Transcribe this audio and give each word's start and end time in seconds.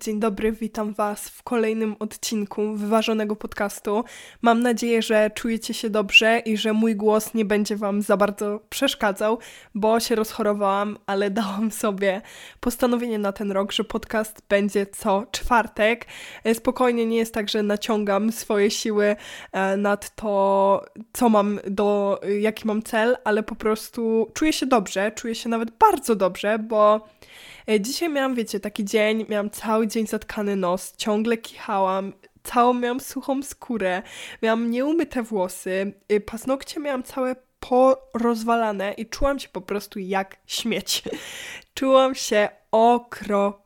Dzień 0.00 0.20
dobry, 0.20 0.52
witam 0.52 0.94
Was 0.94 1.28
w 1.28 1.42
kolejnym 1.42 1.96
odcinku 1.98 2.74
wyważonego 2.74 3.36
podcastu. 3.36 4.04
Mam 4.42 4.62
nadzieję, 4.62 5.02
że 5.02 5.30
czujecie 5.34 5.74
się 5.74 5.90
dobrze 5.90 6.38
i 6.38 6.56
że 6.56 6.72
mój 6.72 6.96
głos 6.96 7.34
nie 7.34 7.44
będzie 7.44 7.76
Wam 7.76 8.02
za 8.02 8.16
bardzo 8.16 8.60
przeszkadzał, 8.68 9.38
bo 9.74 10.00
się 10.00 10.14
rozchorowałam, 10.14 10.98
ale 11.06 11.30
dałam 11.30 11.70
sobie 11.70 12.22
postanowienie 12.60 13.18
na 13.18 13.32
ten 13.32 13.52
rok, 13.52 13.72
że 13.72 13.84
podcast 13.84 14.42
będzie 14.48 14.86
co 14.86 15.26
czwartek. 15.30 16.06
E, 16.44 16.54
spokojnie 16.54 17.06
nie 17.06 17.16
jest 17.16 17.34
tak, 17.34 17.48
że 17.48 17.62
naciągam 17.62 18.32
swoje 18.32 18.70
siły 18.70 19.16
e, 19.52 19.76
nad 19.76 20.14
to, 20.14 20.84
co 21.12 21.28
mam 21.28 21.60
do, 21.70 22.20
jaki 22.40 22.66
mam 22.66 22.82
cel, 22.82 23.16
ale 23.24 23.42
po 23.42 23.54
prostu 23.54 24.30
czuję 24.34 24.52
się 24.52 24.66
dobrze, 24.66 25.12
czuję 25.12 25.34
się 25.34 25.48
nawet 25.48 25.70
bardzo 25.70 26.16
dobrze, 26.16 26.58
bo 26.58 27.15
dzisiaj 27.80 28.08
miałam, 28.08 28.34
wiecie, 28.34 28.60
taki 28.60 28.84
dzień, 28.84 29.26
miałam 29.28 29.50
cały 29.50 29.86
dzień 29.86 30.06
zatkany 30.06 30.56
nos, 30.56 30.96
ciągle 30.96 31.38
kichałam, 31.38 32.12
całą 32.42 32.74
miałam 32.74 33.00
suchą 33.00 33.42
skórę, 33.42 34.02
miałam 34.42 34.70
nieumyte 34.70 35.22
włosy, 35.22 35.92
e, 36.08 36.20
paznokcie 36.20 36.80
miałam 36.80 37.02
całe 37.02 37.36
porozwalane 37.60 38.92
i 38.92 39.06
czułam 39.06 39.38
się 39.38 39.48
po 39.48 39.60
prostu 39.60 39.98
jak 39.98 40.36
śmieć. 40.46 41.02
Czułam 41.74 42.14
się 42.14 42.48
okropnie 42.72 43.65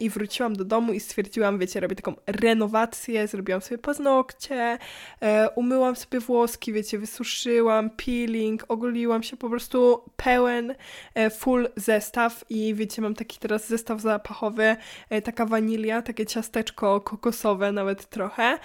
i 0.00 0.10
wróciłam 0.10 0.56
do 0.56 0.64
domu 0.64 0.92
i 0.92 1.00
stwierdziłam, 1.00 1.58
wiecie, 1.58 1.80
robię 1.80 1.96
taką 1.96 2.14
renowację, 2.26 3.28
zrobiłam 3.28 3.60
sobie 3.60 3.78
paznokcie, 3.78 4.78
e, 5.20 5.50
umyłam 5.50 5.96
sobie 5.96 6.20
włoski, 6.20 6.72
wiecie, 6.72 6.98
wysuszyłam, 6.98 7.90
peeling, 7.90 8.64
ogoliłam 8.68 9.22
się, 9.22 9.36
po 9.36 9.50
prostu 9.50 10.02
pełen, 10.16 10.74
e, 11.14 11.30
full 11.30 11.68
zestaw 11.76 12.44
i 12.50 12.74
wiecie, 12.74 13.02
mam 13.02 13.14
taki 13.14 13.38
teraz 13.38 13.68
zestaw 13.68 14.00
zapachowy, 14.00 14.76
e, 15.10 15.22
taka 15.22 15.46
wanilia, 15.46 16.02
takie 16.02 16.26
ciasteczko 16.26 17.00
kokosowe 17.00 17.72
nawet 17.72 18.06
trochę 18.06 18.58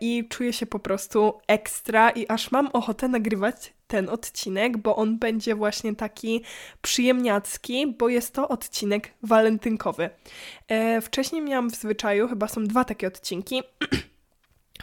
i 0.00 0.28
czuję 0.28 0.52
się 0.52 0.66
po 0.66 0.78
prostu 0.78 1.32
ekstra 1.46 2.10
i 2.10 2.28
aż 2.28 2.50
mam 2.50 2.66
ochotę 2.72 3.08
nagrywać 3.08 3.72
ten 3.86 4.08
odcinek, 4.08 4.76
bo 4.76 4.96
on 4.96 5.18
będzie 5.18 5.54
właśnie 5.54 5.94
taki 5.96 6.42
przyjemniacki, 6.82 7.86
bo 7.98 8.08
jest 8.08 8.34
to 8.34 8.48
odcinek 8.48 9.10
walentynkowy. 9.22 10.10
E, 10.68 11.00
wcześniej 11.00 11.42
miałam 11.42 11.70
w 11.70 11.74
zwyczaju, 11.74 12.28
chyba 12.28 12.48
są 12.48 12.64
dwa 12.64 12.84
takie 12.84 13.06
odcinki. 13.06 13.62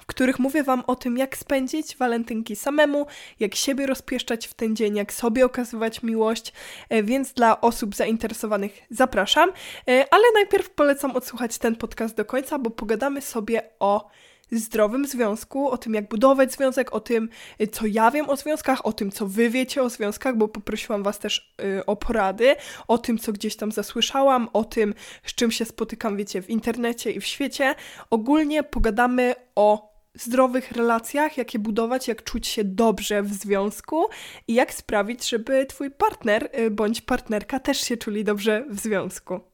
w 0.02 0.06
których 0.06 0.40
mówię 0.40 0.64
Wam 0.64 0.84
o 0.88 0.96
tym, 0.96 1.18
jak 1.18 1.38
spędzić 1.38 1.98
walentynki 1.98 2.56
samemu, 2.56 3.06
jak 3.40 3.56
siebie 3.56 3.88
rozpieszczać 3.88 4.48
w 4.48 4.54
ten 4.54 4.76
dzień, 4.76 4.96
jak 4.96 5.14
sobie 5.14 5.46
okazywać 5.46 6.04
miłość, 6.04 6.54
e, 6.90 7.04
więc 7.04 7.34
dla 7.34 7.62
osób 7.62 7.96
zainteresowanych 7.96 8.82
zapraszam. 8.90 9.50
E, 9.50 10.06
ale 10.12 10.24
najpierw 10.34 10.70
polecam 10.70 11.12
odsłuchać 11.12 11.58
ten 11.58 11.76
podcast 11.76 12.16
do 12.16 12.26
końca, 12.26 12.60
bo 12.60 12.70
pogadamy 12.70 13.22
sobie 13.22 13.70
o 13.80 14.10
zdrowym 14.52 15.08
związku, 15.08 15.70
o 15.70 15.78
tym, 15.78 15.94
jak 15.94 16.10
budować 16.10 16.54
związek, 16.54 16.94
o 16.94 17.00
tym, 17.00 17.30
y, 17.62 17.68
co 17.68 17.86
ja 17.86 18.12
wiem 18.12 18.30
o 18.30 18.36
związkach, 18.36 18.86
o 18.86 18.94
tym, 18.94 19.12
co 19.12 19.28
wy 19.28 19.50
wiecie 19.50 19.84
o 19.84 19.90
związkach, 19.90 20.38
bo 20.38 20.48
poprosiłam 20.48 21.04
was 21.04 21.20
też 21.20 21.54
y, 21.62 21.86
o 21.86 21.96
porady, 21.96 22.56
o 22.88 22.98
tym, 22.98 23.18
co 23.18 23.34
gdzieś 23.34 23.56
tam 23.56 23.72
zasłyszałam, 23.72 24.50
o 24.54 24.64
tym, 24.64 24.94
z 25.24 25.36
czym 25.36 25.52
się 25.52 25.66
spotykam, 25.66 26.18
wiecie, 26.18 26.42
w 26.42 26.50
internecie 26.50 27.12
i 27.12 27.20
w 27.20 27.26
świecie. 27.26 27.76
Ogólnie 28.10 28.64
pogadamy 28.64 29.36
o 29.56 29.92
zdrowych 30.16 30.72
relacjach, 30.72 31.38
jak 31.38 31.54
je 31.54 31.60
budować, 31.60 32.08
jak 32.08 32.24
czuć 32.24 32.48
się 32.48 32.64
dobrze 32.64 33.24
w 33.24 33.34
związku 33.34 34.06
i 34.48 34.54
jak 34.54 34.74
sprawić, 34.74 35.30
żeby 35.30 35.66
twój 35.66 35.92
partner 35.92 36.50
y, 36.60 36.72
bądź 36.72 37.02
partnerka 37.02 37.60
też 37.60 37.82
się 37.82 37.98
czuli 37.98 38.24
dobrze 38.24 38.66
w 38.70 38.80
związku. 38.80 39.51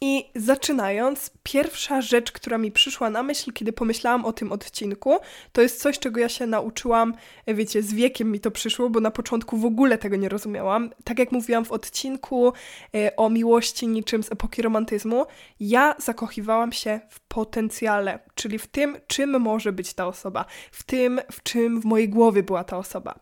I 0.00 0.30
zaczynając, 0.34 1.30
pierwsza 1.42 2.00
rzecz, 2.00 2.32
która 2.32 2.58
mi 2.58 2.72
przyszła 2.72 3.10
na 3.10 3.22
myśl, 3.22 3.52
kiedy 3.52 3.72
pomyślałam 3.72 4.24
o 4.24 4.32
tym 4.32 4.52
odcinku, 4.52 5.18
to 5.52 5.62
jest 5.62 5.80
coś, 5.80 5.98
czego 5.98 6.20
ja 6.20 6.28
się 6.28 6.46
nauczyłam, 6.46 7.14
wiecie, 7.46 7.82
z 7.82 7.94
wiekiem 7.94 8.32
mi 8.32 8.40
to 8.40 8.50
przyszło, 8.50 8.90
bo 8.90 9.00
na 9.00 9.10
początku 9.10 9.56
w 9.56 9.64
ogóle 9.64 9.98
tego 9.98 10.16
nie 10.16 10.28
rozumiałam. 10.28 10.90
Tak 11.04 11.18
jak 11.18 11.32
mówiłam 11.32 11.64
w 11.64 11.72
odcinku 11.72 12.52
e, 12.94 13.16
o 13.16 13.30
miłości 13.30 13.88
niczym 13.88 14.22
z 14.22 14.32
epoki 14.32 14.62
romantyzmu, 14.62 15.26
ja 15.60 15.94
zakochiwałam 15.98 16.72
się 16.72 17.00
w 17.10 17.20
potencjale, 17.20 18.18
czyli 18.34 18.58
w 18.58 18.66
tym, 18.66 18.96
czym 19.06 19.40
może 19.40 19.72
być 19.72 19.94
ta 19.94 20.06
osoba, 20.06 20.44
w 20.72 20.82
tym, 20.82 21.20
w 21.32 21.42
czym 21.42 21.80
w 21.80 21.84
mojej 21.84 22.08
głowie 22.08 22.42
była 22.42 22.64
ta 22.64 22.78
osoba. 22.78 23.18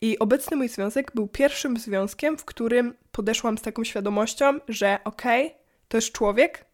I 0.00 0.18
obecny 0.18 0.56
mój 0.56 0.68
związek 0.68 1.12
był 1.14 1.28
pierwszym 1.28 1.76
związkiem, 1.76 2.38
w 2.38 2.44
którym 2.44 2.94
podeszłam 3.12 3.58
z 3.58 3.62
taką 3.62 3.84
świadomością, 3.84 4.58
że 4.68 4.98
okej, 5.04 5.46
okay, 5.46 5.67
to 5.88 5.96
jest 5.96 6.12
człowiek 6.12 6.68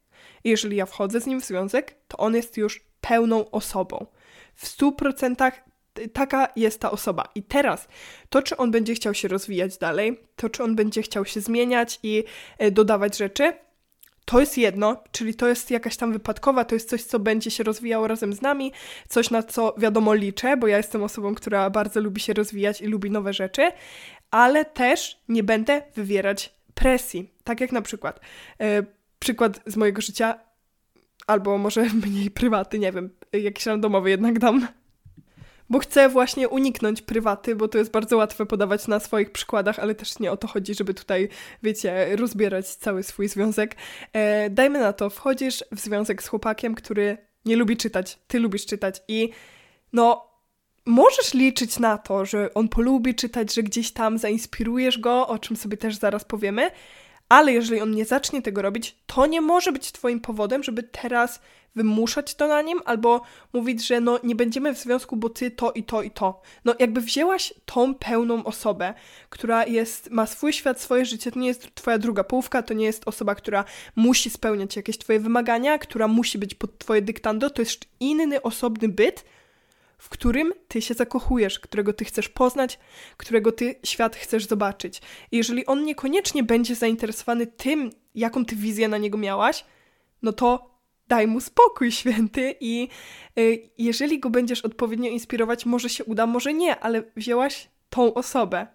jeżeli 0.44 0.76
ja 0.76 0.86
wchodzę 0.86 1.20
z 1.20 1.26
nim 1.26 1.40
w 1.40 1.44
związek, 1.44 1.94
to 2.08 2.16
on 2.16 2.34
jest 2.34 2.56
już 2.56 2.84
pełną 3.00 3.50
osobą. 3.50 4.06
W 4.54 4.66
stu 4.66 4.92
procentach 4.92 5.64
taka 6.12 6.48
jest 6.56 6.80
ta 6.80 6.90
osoba. 6.90 7.28
I 7.34 7.42
teraz 7.42 7.88
to, 8.28 8.42
czy 8.42 8.56
on 8.56 8.70
będzie 8.70 8.94
chciał 8.94 9.14
się 9.14 9.28
rozwijać 9.28 9.78
dalej, 9.78 10.20
to, 10.36 10.50
czy 10.50 10.62
on 10.62 10.76
będzie 10.76 11.02
chciał 11.02 11.24
się 11.24 11.40
zmieniać 11.40 11.98
i 12.02 12.24
e, 12.58 12.70
dodawać 12.70 13.18
rzeczy, 13.18 13.52
to 14.24 14.40
jest 14.40 14.58
jedno, 14.58 15.04
czyli 15.12 15.34
to 15.34 15.48
jest 15.48 15.70
jakaś 15.70 15.96
tam 15.96 16.12
wypadkowa, 16.12 16.64
to 16.64 16.74
jest 16.74 16.88
coś, 16.88 17.02
co 17.02 17.18
będzie 17.18 17.50
się 17.50 17.64
rozwijało 17.64 18.08
razem 18.08 18.32
z 18.32 18.42
nami, 18.42 18.72
coś 19.08 19.30
na 19.30 19.42
co 19.42 19.74
wiadomo 19.78 20.14
liczę, 20.14 20.56
bo 20.56 20.66
ja 20.66 20.76
jestem 20.76 21.02
osobą, 21.02 21.34
która 21.34 21.70
bardzo 21.70 22.00
lubi 22.00 22.20
się 22.20 22.32
rozwijać 22.32 22.80
i 22.80 22.86
lubi 22.86 23.10
nowe 23.10 23.32
rzeczy, 23.32 23.70
ale 24.30 24.64
też 24.64 25.20
nie 25.28 25.42
będę 25.42 25.82
wywierać 25.94 26.54
presji. 26.74 27.30
Tak 27.44 27.60
jak 27.60 27.72
na 27.72 27.82
przykład. 27.82 28.20
Yy, 28.58 28.86
przykład 29.24 29.60
z 29.66 29.76
mojego 29.76 30.02
życia, 30.02 30.40
albo 31.26 31.58
może 31.58 31.84
mniej 32.06 32.30
prywaty, 32.30 32.78
nie 32.78 32.92
wiem, 32.92 33.10
jakiś 33.32 33.66
randomowy 33.66 34.10
jednak 34.10 34.38
dam. 34.38 34.68
Bo 35.70 35.78
chcę 35.78 36.08
właśnie 36.08 36.48
uniknąć 36.48 37.02
prywaty, 37.02 37.56
bo 37.56 37.68
to 37.68 37.78
jest 37.78 37.90
bardzo 37.90 38.16
łatwe 38.16 38.46
podawać 38.46 38.88
na 38.88 39.00
swoich 39.00 39.32
przykładach, 39.32 39.78
ale 39.78 39.94
też 39.94 40.18
nie 40.18 40.32
o 40.32 40.36
to 40.36 40.46
chodzi, 40.48 40.74
żeby 40.74 40.94
tutaj, 40.94 41.28
wiecie, 41.62 42.16
rozbierać 42.16 42.66
cały 42.66 43.02
swój 43.02 43.28
związek. 43.28 43.76
E, 44.12 44.50
dajmy 44.50 44.80
na 44.80 44.92
to, 44.92 45.10
wchodzisz 45.10 45.64
w 45.72 45.80
związek 45.80 46.22
z 46.22 46.28
chłopakiem, 46.28 46.74
który 46.74 47.18
nie 47.44 47.56
lubi 47.56 47.76
czytać, 47.76 48.18
ty 48.26 48.38
lubisz 48.38 48.66
czytać 48.66 49.02
i 49.08 49.30
no, 49.92 50.26
możesz 50.86 51.34
liczyć 51.34 51.78
na 51.78 51.98
to, 51.98 52.24
że 52.24 52.54
on 52.54 52.68
polubi 52.68 53.14
czytać, 53.14 53.54
że 53.54 53.62
gdzieś 53.62 53.92
tam 53.92 54.18
zainspirujesz 54.18 54.98
go, 54.98 55.28
o 55.28 55.38
czym 55.38 55.56
sobie 55.56 55.76
też 55.76 55.96
zaraz 55.96 56.24
powiemy, 56.24 56.70
ale 57.34 57.52
jeżeli 57.52 57.80
on 57.80 57.90
nie 57.90 58.04
zacznie 58.04 58.42
tego 58.42 58.62
robić, 58.62 58.96
to 59.06 59.26
nie 59.26 59.40
może 59.40 59.72
być 59.72 59.92
Twoim 59.92 60.20
powodem, 60.20 60.62
żeby 60.62 60.82
teraz 60.82 61.40
wymuszać 61.76 62.34
to 62.34 62.48
na 62.48 62.62
nim 62.62 62.80
albo 62.84 63.22
mówić, 63.52 63.86
że 63.86 64.00
no 64.00 64.20
nie 64.24 64.34
będziemy 64.34 64.74
w 64.74 64.78
związku, 64.78 65.16
bo 65.16 65.28
ty 65.28 65.50
to 65.50 65.72
i 65.72 65.82
to 65.82 66.02
i 66.02 66.10
to. 66.10 66.42
No 66.64 66.74
jakby 66.78 67.00
wzięłaś 67.00 67.54
tą 67.66 67.94
pełną 67.94 68.44
osobę, 68.44 68.94
która 69.30 69.66
jest, 69.66 70.10
ma 70.10 70.26
swój 70.26 70.52
świat, 70.52 70.80
swoje 70.80 71.04
życie, 71.04 71.32
to 71.32 71.38
nie 71.38 71.48
jest 71.48 71.74
twoja 71.74 71.98
druga 71.98 72.24
połówka, 72.24 72.62
to 72.62 72.74
nie 72.74 72.84
jest 72.84 73.08
osoba, 73.08 73.34
która 73.34 73.64
musi 73.96 74.30
spełniać 74.30 74.76
jakieś 74.76 74.98
twoje 74.98 75.20
wymagania, 75.20 75.78
która 75.78 76.08
musi 76.08 76.38
być 76.38 76.54
pod 76.54 76.78
twoje 76.78 77.02
dyktando, 77.02 77.50
to 77.50 77.62
jest 77.62 77.84
inny, 78.00 78.42
osobny 78.42 78.88
byt, 78.88 79.24
w 79.98 80.08
którym 80.08 80.52
ty 80.68 80.82
się 80.82 80.94
zakochujesz, 80.94 81.58
którego 81.58 81.92
ty 81.92 82.04
chcesz 82.04 82.28
poznać, 82.28 82.78
którego 83.16 83.52
ty 83.52 83.74
świat 83.84 84.16
chcesz 84.16 84.46
zobaczyć. 84.46 85.02
I 85.32 85.36
jeżeli 85.36 85.66
on 85.66 85.84
niekoniecznie 85.84 86.42
będzie 86.42 86.74
zainteresowany 86.74 87.46
tym, 87.46 87.90
jaką 88.14 88.44
ty 88.44 88.56
wizję 88.56 88.88
na 88.88 88.98
niego 88.98 89.18
miałaś, 89.18 89.64
no 90.22 90.32
to 90.32 90.74
daj 91.08 91.26
mu 91.26 91.40
spokój 91.40 91.92
święty 91.98 92.54
i 92.60 92.88
y, 93.38 93.70
jeżeli 93.78 94.20
go 94.20 94.30
będziesz 94.30 94.60
odpowiednio 94.60 95.10
inspirować, 95.10 95.66
może 95.66 95.88
się 95.88 96.04
uda, 96.04 96.26
może 96.26 96.54
nie, 96.54 96.80
ale 96.80 97.02
wzięłaś 97.16 97.68
tą 97.90 98.14
osobę. 98.14 98.66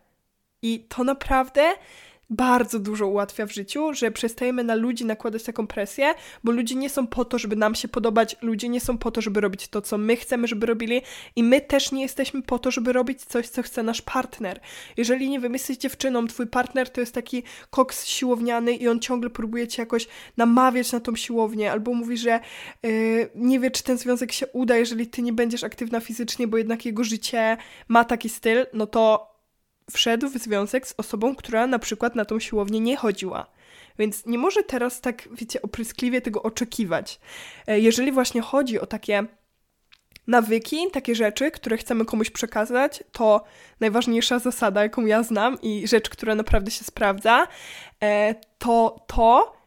I 0.62 0.86
to 0.90 1.04
naprawdę 1.04 1.74
bardzo 2.30 2.80
dużo 2.80 3.08
ułatwia 3.08 3.46
w 3.46 3.54
życiu, 3.54 3.94
że 3.94 4.12
przestajemy 4.12 4.64
na 4.64 4.76
ludzi 4.76 5.06
nakładać 5.06 5.44
taką 5.44 5.68
presję, 5.68 6.14
bo 6.44 6.52
ludzie 6.52 6.76
nie 6.76 6.90
są 6.90 7.08
po 7.08 7.26
to, 7.26 7.40
żeby 7.40 7.56
nam 7.56 7.76
się 7.76 7.88
podobać, 7.88 8.36
ludzie 8.42 8.70
nie 8.70 8.82
są 8.82 8.98
po 8.98 9.12
to, 9.12 9.22
żeby 9.22 9.42
robić 9.42 9.68
to, 9.68 9.82
co 9.82 9.98
my 9.98 10.16
chcemy, 10.16 10.48
żeby 10.48 10.66
robili 10.66 11.02
i 11.36 11.44
my 11.44 11.62
też 11.62 11.92
nie 11.92 12.02
jesteśmy 12.02 12.42
po 12.42 12.60
to, 12.60 12.72
żeby 12.72 12.94
robić 12.94 13.26
coś, 13.26 13.48
co 13.48 13.62
chce 13.62 13.84
nasz 13.84 14.02
partner. 14.02 14.60
Jeżeli, 14.98 15.30
nie 15.30 15.40
jesteś 15.40 15.78
dziewczyną, 15.78 16.28
twój 16.28 16.48
partner 16.48 16.90
to 16.90 17.02
jest 17.02 17.14
taki 17.14 17.44
koks 17.70 18.06
siłowniany 18.06 18.74
i 18.74 18.88
on 18.88 19.00
ciągle 19.00 19.30
próbuje 19.30 19.68
cię 19.68 19.82
jakoś 19.82 20.08
namawiać 20.38 20.92
na 20.92 21.00
tą 21.00 21.16
siłownię, 21.16 21.72
albo 21.72 21.94
mówi, 21.94 22.18
że 22.18 22.40
yy, 22.84 23.30
nie 23.36 23.60
wie, 23.60 23.72
czy 23.72 23.84
ten 23.84 23.98
związek 23.98 24.32
się 24.32 24.48
uda, 24.48 24.78
jeżeli 24.78 25.08
ty 25.08 25.22
nie 25.22 25.34
będziesz 25.34 25.64
aktywna 25.64 26.00
fizycznie, 26.00 26.48
bo 26.48 26.58
jednak 26.58 26.86
jego 26.86 27.04
życie 27.04 27.58
ma 27.88 28.04
taki 28.06 28.30
styl, 28.30 28.66
no 28.74 28.88
to 28.88 29.29
wszedł 29.92 30.30
w 30.30 30.38
związek 30.38 30.88
z 30.88 30.94
osobą, 30.98 31.36
która 31.36 31.68
na 31.68 31.80
przykład 31.80 32.16
na 32.16 32.26
tą 32.26 32.40
siłownię 32.40 32.80
nie 32.80 32.98
chodziła. 32.98 33.48
Więc 34.00 34.26
nie 34.26 34.38
może 34.38 34.64
teraz 34.64 35.02
tak, 35.02 35.30
wiecie, 35.32 35.62
opryskliwie 35.62 36.22
tego 36.22 36.44
oczekiwać. 36.44 37.20
E, 37.68 37.80
jeżeli 37.80 38.12
właśnie 38.12 38.42
chodzi 38.42 38.80
o 38.80 38.86
takie 38.86 39.26
nawyki, 40.28 40.78
takie 40.92 41.16
rzeczy, 41.16 41.52
które 41.52 41.78
chcemy 41.78 42.06
komuś 42.06 42.30
przekazać, 42.30 43.04
to 43.12 43.44
najważniejsza 43.80 44.40
zasada, 44.40 44.84
jaką 44.84 45.06
ja 45.06 45.24
znam 45.24 45.62
i 45.62 45.88
rzecz, 45.88 46.10
która 46.10 46.36
naprawdę 46.36 46.72
się 46.72 46.84
sprawdza, 46.84 47.48
e, 48.04 48.36
to 48.58 49.06
to, 49.08 49.60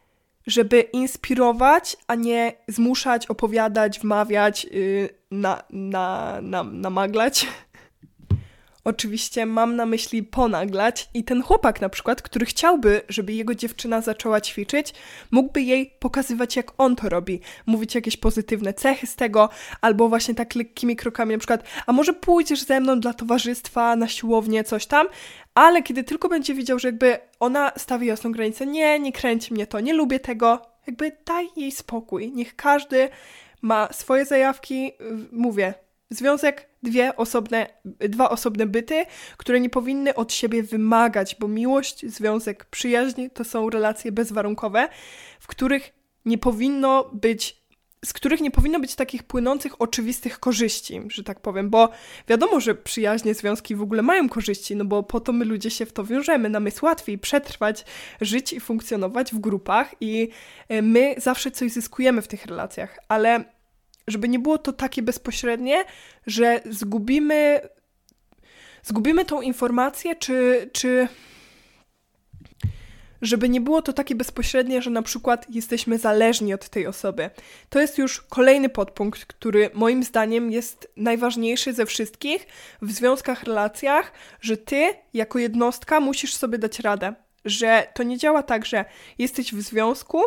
żeby 0.47 0.81
inspirować, 0.81 1.97
a 2.07 2.15
nie 2.15 2.53
zmuszać, 2.69 3.27
opowiadać, 3.27 4.01
wmawiać, 4.01 4.65
yy, 4.65 5.09
na, 5.31 5.63
na, 5.71 6.39
na, 6.43 6.65
namaglać. 6.65 7.47
Oczywiście 8.85 9.47
mam 9.47 9.77
na 9.77 9.87
myśli 9.87 10.23
ponaglać 10.23 11.09
i 11.15 11.25
ten 11.25 11.43
chłopak 11.43 11.81
na 11.81 11.89
przykład, 11.89 12.23
który 12.23 12.47
chciałby, 12.47 13.03
żeby 13.09 13.33
jego 13.33 13.55
dziewczyna 13.55 14.01
zaczęła 14.01 14.41
ćwiczyć, 14.41 14.95
mógłby 15.31 15.63
jej 15.63 15.95
pokazywać 15.99 16.57
jak 16.57 16.73
on 16.79 16.97
to 16.97 17.09
robi, 17.09 17.41
mówić 17.67 17.95
jakieś 17.95 18.17
pozytywne 18.17 18.75
cechy 18.75 19.07
z 19.07 19.17
tego, 19.17 19.49
albo 19.81 20.09
właśnie 20.09 20.35
tak 20.35 20.55
lekkimi 20.55 20.97
krokami 20.97 21.33
na 21.33 21.39
przykład, 21.39 21.65
a 21.87 21.93
może 21.93 22.13
pójdziesz 22.13 22.63
ze 22.63 22.81
mną 22.81 23.01
dla 23.01 23.15
towarzystwa 23.15 23.97
na 23.97 24.09
siłownię, 24.09 24.65
coś 24.65 24.87
tam, 24.87 25.07
ale 25.55 25.83
kiedy 25.83 26.05
tylko 26.05 26.29
będzie 26.29 26.55
widział, 26.55 26.79
że 26.79 26.89
jakby 26.89 27.19
ona 27.41 27.73
stawi 27.77 28.07
jasną 28.07 28.33
granicę, 28.33 28.67
nie, 28.67 29.01
nie 29.01 29.13
kręci 29.13 29.55
mnie 29.55 29.67
to, 29.67 29.81
nie 29.81 29.93
lubię 29.93 30.21
tego, 30.21 30.63
jakby 30.87 31.13
daj 31.27 31.49
jej 31.57 31.73
spokój, 31.73 32.33
niech 32.33 32.57
każdy 32.57 33.09
ma 33.63 33.89
swoje 33.93 34.25
zajawki, 34.25 34.93
mówię, 35.33 35.75
związek 36.13 36.69
dwie 36.83 37.17
osobne, 37.17 37.67
dwa 37.85 38.31
osobne 38.31 38.67
byty, 38.67 39.05
które 39.37 39.61
nie 39.61 39.71
powinny 39.71 40.15
od 40.15 40.33
siebie 40.33 40.63
wymagać, 40.63 41.37
bo 41.41 41.49
miłość, 41.49 42.07
związek, 42.07 42.65
przyjaźń 42.65 43.29
to 43.35 43.45
są 43.45 43.71
relacje 43.71 44.13
bezwarunkowe, 44.13 44.89
w 45.41 45.47
których 45.47 45.93
nie 46.25 46.39
powinno 46.39 47.11
być 47.13 47.63
z 48.05 48.13
których 48.13 48.41
nie 48.41 48.51
powinno 48.51 48.81
być 48.81 48.95
takich 48.95 49.23
płynących, 49.23 49.81
oczywistych 49.81 50.41
korzyści, 50.41 51.01
że 51.09 51.25
tak 51.25 51.41
powiem, 51.41 51.71
bo 51.71 51.89
wiadomo, 52.29 52.61
że 52.61 52.75
przyjaźnie, 52.75 53.35
związki 53.35 53.77
w 53.77 53.83
ogóle 53.83 54.03
mają 54.03 54.29
korzyści, 54.29 54.77
no 54.77 54.85
bo 54.85 55.03
po 55.03 55.21
to 55.21 55.33
my 55.33 55.45
ludzie 55.45 55.71
się 55.71 55.87
w 55.87 55.93
to 55.93 56.05
wiążemy, 56.05 56.49
nam 56.49 56.67
jest 56.67 56.83
łatwiej 56.83 57.19
przetrwać, 57.19 57.85
żyć 58.21 58.53
i 58.53 58.61
funkcjonować 58.61 59.33
w 59.35 59.39
grupach 59.39 59.95
i 60.01 60.29
e, 60.69 60.83
my 60.83 61.15
zawsze 61.19 61.51
coś 61.51 61.73
zyskujemy 61.73 62.23
w 62.23 62.29
tych 62.29 62.47
relacjach, 62.47 62.99
ale 63.09 63.45
żeby 64.07 64.29
nie 64.29 64.39
było 64.39 64.59
to 64.59 64.73
takie 64.73 65.03
bezpośrednie, 65.03 65.85
że 66.27 66.61
zgubimy 66.71 67.61
zgubimy 68.83 69.25
tą 69.25 69.41
informację, 69.41 70.17
czy, 70.17 70.71
czy 70.73 71.09
żeby 73.23 73.49
nie 73.49 73.61
było 73.61 73.83
to 73.83 73.93
takie 73.93 74.15
bezpośrednie, 74.15 74.83
że 74.83 74.91
na 74.91 75.03
przykład 75.03 75.47
jesteśmy 75.51 75.99
zależni 75.99 76.55
od 76.55 76.69
tej 76.69 76.87
osoby. 76.87 77.31
To 77.69 77.81
jest 77.81 77.99
już 77.99 78.21
kolejny 78.21 78.69
podpunkt, 78.69 79.25
który 79.25 79.71
moim 79.75 80.03
zdaniem 80.03 80.51
jest 80.51 80.89
najważniejszy 80.97 81.73
ze 81.73 81.87
wszystkich 81.87 82.47
w 82.83 82.93
związkach, 82.93 83.43
relacjach, 83.43 84.13
że 84.41 84.57
ty 84.57 84.95
jako 85.15 85.39
jednostka 85.39 86.01
musisz 86.01 86.35
sobie 86.35 86.59
dać 86.59 86.81
radę. 86.81 87.15
Że 87.45 87.87
to 87.95 88.03
nie 88.03 88.19
działa 88.19 88.43
tak, 88.43 88.67
że 88.67 88.85
jesteś 89.19 89.55
w 89.55 89.61
związku, 89.61 90.23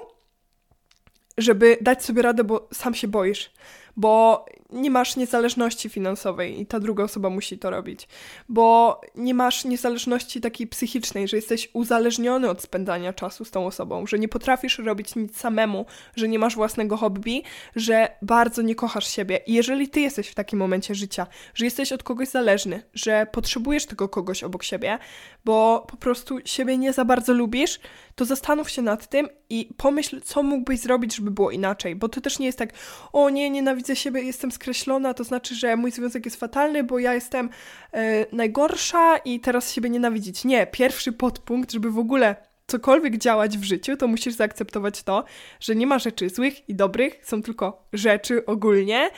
żeby 1.37 1.77
dać 1.81 2.05
sobie 2.05 2.21
radę, 2.21 2.43
bo 2.43 2.67
sam 2.73 2.93
się 2.93 3.07
boisz 3.07 3.51
bo 3.97 4.45
nie 4.69 4.91
masz 4.91 5.15
niezależności 5.15 5.89
finansowej 5.89 6.61
i 6.61 6.65
ta 6.65 6.79
druga 6.79 7.03
osoba 7.03 7.29
musi 7.29 7.57
to 7.59 7.69
robić, 7.69 8.07
bo 8.49 9.01
nie 9.15 9.33
masz 9.33 9.65
niezależności 9.65 10.41
takiej 10.41 10.67
psychicznej, 10.67 11.27
że 11.27 11.37
jesteś 11.37 11.69
uzależniony 11.73 12.49
od 12.49 12.61
spędzania 12.61 13.13
czasu 13.13 13.45
z 13.45 13.51
tą 13.51 13.65
osobą, 13.65 14.07
że 14.07 14.19
nie 14.19 14.27
potrafisz 14.27 14.79
robić 14.79 15.15
nic 15.15 15.37
samemu, 15.37 15.85
że 16.15 16.27
nie 16.27 16.39
masz 16.39 16.55
własnego 16.55 16.97
hobby, 16.97 17.43
że 17.75 18.07
bardzo 18.21 18.61
nie 18.61 18.75
kochasz 18.75 19.07
siebie. 19.07 19.39
I 19.47 19.53
jeżeli 19.53 19.89
ty 19.89 19.99
jesteś 19.99 20.27
w 20.27 20.35
takim 20.35 20.59
momencie 20.59 20.95
życia, 20.95 21.27
że 21.53 21.65
jesteś 21.65 21.91
od 21.91 22.03
kogoś 22.03 22.27
zależny, 22.27 22.83
że 22.93 23.27
potrzebujesz 23.31 23.85
tego 23.85 24.09
kogoś 24.09 24.43
obok 24.43 24.63
siebie, 24.63 24.97
bo 25.45 25.85
po 25.89 25.97
prostu 25.97 26.39
siebie 26.45 26.77
nie 26.77 26.93
za 26.93 27.05
bardzo 27.05 27.33
lubisz, 27.33 27.79
to 28.15 28.25
zastanów 28.25 28.69
się 28.69 28.81
nad 28.81 29.07
tym 29.07 29.29
i 29.49 29.69
pomyśl, 29.77 30.21
co 30.21 30.43
mógłbyś 30.43 30.79
zrobić, 30.79 31.15
żeby 31.15 31.31
było 31.31 31.51
inaczej, 31.51 31.95
bo 31.95 32.09
to 32.09 32.21
też 32.21 32.39
nie 32.39 32.45
jest 32.45 32.57
tak, 32.57 32.69
o 33.13 33.29
nie, 33.29 33.49
nienawidzę 33.49 33.95
siebie, 33.95 34.21
jestem 34.21 34.51
skreślona, 34.55 35.13
to 35.13 35.23
znaczy, 35.23 35.55
że 35.55 35.75
mój 35.75 35.91
związek 35.91 36.25
jest 36.25 36.39
fatalny, 36.39 36.83
bo 36.83 36.99
ja 36.99 37.13
jestem 37.13 37.49
e, 37.93 38.25
najgorsza 38.31 39.17
i 39.17 39.39
teraz 39.39 39.73
siebie 39.73 39.89
nienawidzić. 39.89 40.45
Nie, 40.45 40.67
pierwszy 40.67 41.11
podpunkt, 41.11 41.71
żeby 41.71 41.91
w 41.91 41.99
ogóle 41.99 42.35
cokolwiek 42.67 43.17
działać 43.17 43.57
w 43.57 43.63
życiu, 43.63 43.97
to 43.97 44.07
musisz 44.07 44.33
zaakceptować 44.33 45.03
to, 45.03 45.23
że 45.59 45.75
nie 45.75 45.87
ma 45.87 45.99
rzeczy 45.99 46.29
złych 46.29 46.69
i 46.69 46.75
dobrych, 46.75 47.19
są 47.23 47.41
tylko 47.41 47.87
rzeczy 47.93 48.45
ogólnie 48.45 49.09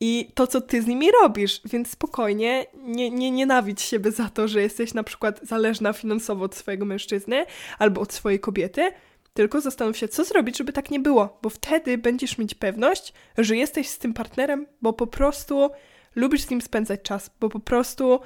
i 0.00 0.30
to, 0.34 0.46
co 0.46 0.60
ty 0.60 0.82
z 0.82 0.86
nimi 0.86 1.10
robisz, 1.22 1.60
więc 1.64 1.90
spokojnie 1.90 2.66
nie, 2.74 3.10
nie 3.10 3.30
nienawidź 3.30 3.82
siebie 3.82 4.10
za 4.10 4.28
to, 4.28 4.48
że 4.48 4.62
jesteś 4.62 4.94
na 4.94 5.02
przykład 5.02 5.40
zależna 5.42 5.92
finansowo 5.92 6.44
od 6.44 6.54
swojego 6.54 6.84
mężczyzny 6.84 7.46
albo 7.78 8.00
od 8.00 8.12
swojej 8.12 8.40
kobiety, 8.40 8.90
tylko 9.36 9.60
zastanów 9.60 9.96
się, 9.96 10.08
co 10.08 10.24
zrobić, 10.24 10.58
żeby 10.58 10.72
tak 10.72 10.90
nie 10.90 11.00
było, 11.00 11.38
bo 11.42 11.50
wtedy 11.50 11.98
będziesz 11.98 12.38
mieć 12.38 12.54
pewność, 12.54 13.12
że 13.38 13.56
jesteś 13.56 13.88
z 13.88 13.98
tym 13.98 14.14
partnerem, 14.14 14.66
bo 14.82 14.92
po 14.92 15.06
prostu 15.06 15.70
lubisz 16.14 16.42
z 16.42 16.50
nim 16.50 16.62
spędzać 16.62 17.02
czas, 17.02 17.30
bo 17.40 17.48
po 17.48 17.60
prostu 17.60 18.20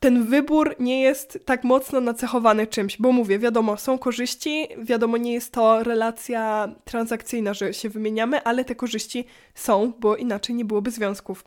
ten 0.00 0.24
wybór 0.24 0.76
nie 0.78 1.02
jest 1.02 1.38
tak 1.44 1.64
mocno 1.64 2.00
nacechowany 2.00 2.66
czymś, 2.66 2.96
bo 2.96 3.12
mówię, 3.12 3.38
wiadomo, 3.38 3.76
są 3.76 3.98
korzyści, 3.98 4.68
wiadomo, 4.78 5.16
nie 5.16 5.32
jest 5.32 5.52
to 5.52 5.82
relacja 5.82 6.74
transakcyjna, 6.84 7.54
że 7.54 7.74
się 7.74 7.88
wymieniamy, 7.88 8.42
ale 8.42 8.64
te 8.64 8.74
korzyści 8.74 9.24
są, 9.54 9.92
bo 9.98 10.16
inaczej 10.16 10.54
nie 10.54 10.64
byłoby 10.64 10.90
związków. 10.90 11.44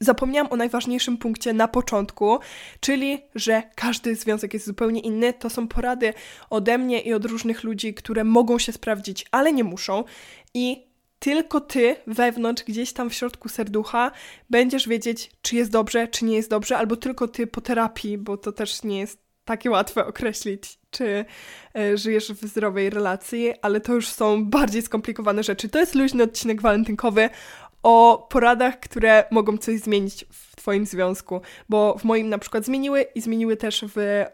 Zapomniałam 0.00 0.52
o 0.52 0.56
najważniejszym 0.56 1.18
punkcie 1.18 1.52
na 1.52 1.68
początku, 1.68 2.38
czyli 2.80 3.18
że 3.34 3.62
każdy 3.74 4.14
związek 4.14 4.54
jest 4.54 4.66
zupełnie 4.66 5.00
inny. 5.00 5.32
To 5.32 5.50
są 5.50 5.68
porady 5.68 6.14
ode 6.50 6.78
mnie 6.78 7.00
i 7.00 7.14
od 7.14 7.24
różnych 7.24 7.64
ludzi, 7.64 7.94
które 7.94 8.24
mogą 8.24 8.58
się 8.58 8.72
sprawdzić, 8.72 9.26
ale 9.30 9.52
nie 9.52 9.64
muszą. 9.64 10.04
I 10.54 10.86
tylko 11.18 11.60
ty 11.60 11.96
wewnątrz, 12.06 12.64
gdzieś 12.64 12.92
tam 12.92 13.10
w 13.10 13.14
środku 13.14 13.48
serducha, 13.48 14.10
będziesz 14.50 14.88
wiedzieć, 14.88 15.30
czy 15.42 15.56
jest 15.56 15.70
dobrze, 15.70 16.08
czy 16.08 16.24
nie 16.24 16.36
jest 16.36 16.50
dobrze, 16.50 16.78
albo 16.78 16.96
tylko 16.96 17.28
ty 17.28 17.46
po 17.46 17.60
terapii, 17.60 18.18
bo 18.18 18.36
to 18.36 18.52
też 18.52 18.82
nie 18.82 18.98
jest 18.98 19.18
takie 19.44 19.70
łatwe 19.70 20.06
określić, 20.06 20.78
czy 20.90 21.24
e, 21.76 21.96
żyjesz 21.96 22.32
w 22.32 22.46
zdrowej 22.46 22.90
relacji, 22.90 23.52
ale 23.62 23.80
to 23.80 23.94
już 23.94 24.08
są 24.08 24.44
bardziej 24.44 24.82
skomplikowane 24.82 25.42
rzeczy. 25.42 25.68
To 25.68 25.78
jest 25.78 25.94
luźny 25.94 26.22
odcinek 26.22 26.62
walentynkowy 26.62 27.30
o 27.82 28.26
poradach, 28.30 28.80
które 28.80 29.24
mogą 29.30 29.56
coś 29.56 29.80
zmienić 29.80 30.24
w 30.32 30.56
Twoim 30.56 30.86
związku, 30.86 31.40
bo 31.68 31.98
w 31.98 32.04
moim 32.04 32.28
na 32.28 32.38
przykład 32.38 32.64
zmieniły 32.64 33.02
i 33.14 33.20
zmieniły 33.20 33.56
też 33.56 33.84
w 33.96 34.24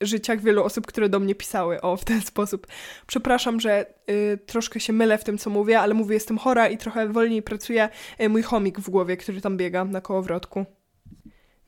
życiach 0.00 0.40
wielu 0.40 0.64
osób, 0.64 0.86
które 0.86 1.08
do 1.08 1.20
mnie 1.20 1.34
pisały 1.34 1.80
o 1.80 1.96
w 1.96 2.04
ten 2.04 2.20
sposób. 2.20 2.66
Przepraszam, 3.06 3.60
że 3.60 3.86
y, 4.10 4.38
troszkę 4.46 4.80
się 4.80 4.92
mylę 4.92 5.18
w 5.18 5.24
tym, 5.24 5.38
co 5.38 5.50
mówię, 5.50 5.80
ale 5.80 5.94
mówię, 5.94 6.14
jestem 6.14 6.38
chora 6.38 6.68
i 6.68 6.78
trochę 6.78 7.08
wolniej 7.08 7.42
pracuje 7.42 7.88
y, 8.20 8.28
mój 8.28 8.42
chomik 8.42 8.80
w 8.80 8.90
głowie, 8.90 9.16
który 9.16 9.40
tam 9.40 9.56
biega 9.56 9.84
na 9.84 10.00
kołowrotku. 10.00 10.64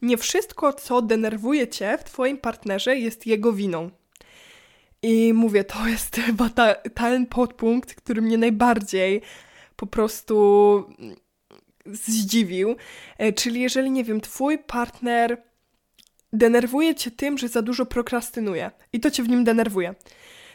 Nie 0.03 0.17
wszystko, 0.17 0.73
co 0.73 1.03
denerwuje 1.03 1.69
cię 1.69 1.99
w 1.99 2.05
twoim 2.05 2.39
partnerze, 2.39 2.97
jest 2.97 3.27
jego 3.27 3.53
winą. 3.53 3.91
I 5.03 5.33
mówię, 5.33 5.65
to 5.65 5.87
jest 5.89 6.17
chyba 6.17 6.49
ta, 6.49 6.75
ten 6.75 7.27
podpunkt, 7.27 7.95
który 7.95 8.23
mnie 8.23 8.39
najbardziej 8.39 9.23
po 9.77 9.87
prostu 9.87 10.85
zdziwił. 11.87 12.77
E, 13.19 13.33
czyli 13.33 13.61
jeżeli, 13.61 13.91
nie 13.91 14.05
wiem, 14.05 14.21
twój 14.21 14.59
partner 14.59 15.43
denerwuje 16.33 16.95
cię 16.95 17.11
tym, 17.11 17.39
że 17.39 17.49
za 17.49 17.63
dużo 17.63 17.87
prokrastynuje 17.87 18.71
i 18.93 19.01
to 19.01 19.11
cię 19.11 19.23
w 19.23 19.29
nim 19.29 19.45
denerwuje, 19.45 19.95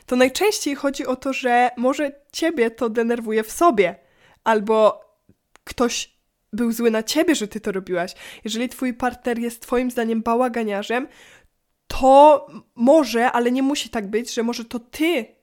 to 0.05 0.15
najczęściej 0.15 0.75
chodzi 0.75 1.05
o 1.05 1.15
to, 1.15 1.33
że 1.33 1.69
może 1.77 2.11
ciebie 2.31 2.71
to 2.71 2.89
denerwuje 2.89 3.43
w 3.43 3.51
sobie, 3.51 3.95
albo 4.43 5.01
ktoś 5.63 6.17
był 6.53 6.71
zły 6.71 6.91
na 6.91 7.03
ciebie, 7.03 7.35
że 7.35 7.47
ty 7.47 7.59
to 7.59 7.71
robiłaś. 7.71 8.13
Jeżeli 8.43 8.69
twój 8.69 8.93
partner 8.93 9.39
jest 9.39 9.61
twoim 9.61 9.91
zdaniem 9.91 10.21
bałaganiarzem, 10.21 11.07
to 11.87 12.47
może, 12.75 13.31
ale 13.31 13.51
nie 13.51 13.63
musi 13.63 13.89
tak 13.89 14.07
być, 14.07 14.33
że 14.33 14.43
może 14.43 14.65
to 14.65 14.79
ty 14.79 15.36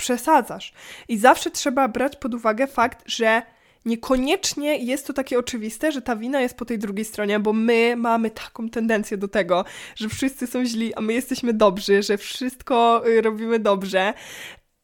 przesadzasz. 0.00 0.72
I 1.08 1.18
zawsze 1.18 1.50
trzeba 1.50 1.88
brać 1.88 2.16
pod 2.16 2.34
uwagę 2.34 2.66
fakt, 2.66 3.02
że 3.06 3.42
niekoniecznie 3.84 4.76
jest 4.76 5.06
to 5.06 5.12
takie 5.12 5.38
oczywiste, 5.38 5.92
że 5.92 6.02
ta 6.02 6.16
wina 6.16 6.40
jest 6.40 6.56
po 6.56 6.64
tej 6.64 6.78
drugiej 6.78 7.04
stronie, 7.04 7.40
bo 7.40 7.52
my 7.52 7.94
mamy 7.96 8.30
taką 8.30 8.68
tendencję 8.70 9.16
do 9.16 9.28
tego, 9.28 9.64
że 9.96 10.08
wszyscy 10.08 10.46
są 10.46 10.64
źli, 10.64 10.94
a 10.94 11.00
my 11.00 11.12
jesteśmy 11.12 11.52
dobrzy, 11.52 12.02
że 12.02 12.18
wszystko 12.18 13.02
y, 13.08 13.20
robimy 13.20 13.58
dobrze, 13.58 14.14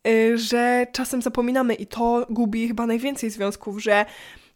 y, 0.09 0.39
że 0.39 0.87
czasem 0.93 1.23
zapominamy 1.23 1.75
i 1.75 1.87
to 1.87 2.27
gubi 2.31 2.69
chyba 2.69 2.87
najwięcej 2.87 3.31
związków, 3.31 3.83
że 3.83 4.07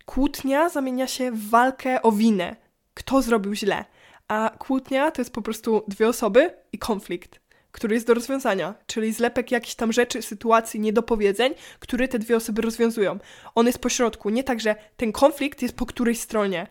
kłótnia 0.04 0.68
zamienia 0.68 1.06
się 1.06 1.32
w 1.32 1.50
walkę 1.50 2.02
o 2.02 2.12
winę. 2.12 2.56
Kto 2.94 3.22
zrobił 3.22 3.54
źle? 3.54 3.84
A 4.28 4.50
kłótnia 4.58 5.10
to 5.10 5.20
jest 5.20 5.32
po 5.32 5.42
prostu 5.42 5.82
dwie 5.88 6.08
osoby 6.08 6.50
i 6.72 6.78
konflikt 6.78 7.39
który 7.72 7.94
jest 7.94 8.06
do 8.06 8.14
rozwiązania, 8.14 8.74
czyli 8.86 9.12
zlepek 9.12 9.50
jakichś 9.50 9.74
tam 9.74 9.92
rzeczy, 9.92 10.22
sytuacji, 10.22 10.80
niedopowiedzeń, 10.80 11.54
które 11.78 12.08
te 12.08 12.18
dwie 12.18 12.36
osoby 12.36 12.62
rozwiązują. 12.62 13.18
On 13.54 13.66
jest 13.66 13.78
po 13.78 13.88
środku, 13.88 14.30
nie 14.30 14.44
tak, 14.44 14.60
że 14.60 14.76
ten 14.96 15.12
konflikt 15.12 15.62
jest 15.62 15.76
po 15.76 15.86
którejś 15.86 16.20
stronie. 16.20 16.66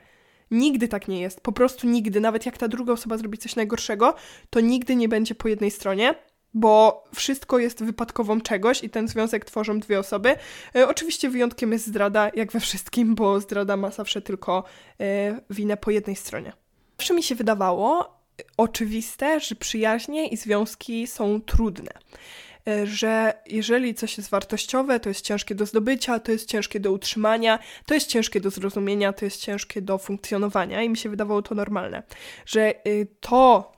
Nigdy 0.51 0.87
tak 0.87 1.07
nie 1.07 1.21
jest, 1.21 1.41
po 1.41 1.51
prostu 1.51 1.87
nigdy. 1.87 2.19
Nawet 2.19 2.45
jak 2.45 2.57
ta 2.57 2.67
druga 2.67 2.93
osoba 2.93 3.17
zrobi 3.17 3.37
coś 3.37 3.55
najgorszego, 3.55 4.15
to 4.49 4.59
nigdy 4.59 4.95
nie 4.95 5.09
będzie 5.09 5.35
po 5.35 5.47
jednej 5.47 5.71
stronie, 5.71 6.15
bo 6.53 7.03
wszystko 7.15 7.59
jest 7.59 7.83
wypadkową 7.83 8.41
czegoś 8.41 8.83
i 8.83 8.89
ten 8.89 9.07
związek 9.07 9.45
tworzą 9.45 9.79
dwie 9.79 9.99
osoby. 9.99 10.35
E, 10.75 10.87
oczywiście 10.87 11.29
wyjątkiem 11.29 11.71
jest 11.71 11.87
zdrada, 11.87 12.31
jak 12.35 12.51
we 12.51 12.59
wszystkim, 12.59 13.15
bo 13.15 13.39
zdrada 13.39 13.77
ma 13.77 13.91
zawsze 13.91 14.21
tylko 14.21 14.63
e, 14.99 15.41
winę 15.49 15.77
po 15.77 15.91
jednej 15.91 16.15
stronie. 16.15 16.53
Zawsze 16.97 17.13
mi 17.13 17.23
się 17.23 17.35
wydawało 17.35 18.18
oczywiste, 18.57 19.39
że 19.39 19.55
przyjaźnie 19.55 20.27
i 20.27 20.37
związki 20.37 21.07
są 21.07 21.41
trudne. 21.41 21.91
E, 22.67 22.87
że 22.87 23.33
jeżeli 23.45 23.95
coś 23.95 24.17
jest 24.17 24.29
wartościowe, 24.29 24.99
to 24.99 25.09
jest 25.09 25.25
ciężkie 25.25 25.55
do 25.55 25.65
zdobycia, 25.65 26.19
to 26.19 26.31
jest 26.31 26.49
ciężkie 26.49 26.79
do 26.79 26.91
utrzymania, 26.91 27.59
to 27.85 27.93
jest 27.93 28.07
ciężkie 28.07 28.41
do 28.41 28.49
zrozumienia, 28.49 29.13
to 29.13 29.25
jest 29.25 29.41
ciężkie 29.41 29.81
do 29.81 29.97
funkcjonowania 29.97 30.83
i 30.83 30.89
mi 30.89 30.97
się 30.97 31.09
wydawało 31.09 31.41
to 31.41 31.55
normalne. 31.55 32.03
Że 32.45 32.87
y, 32.87 33.07
to, 33.19 33.71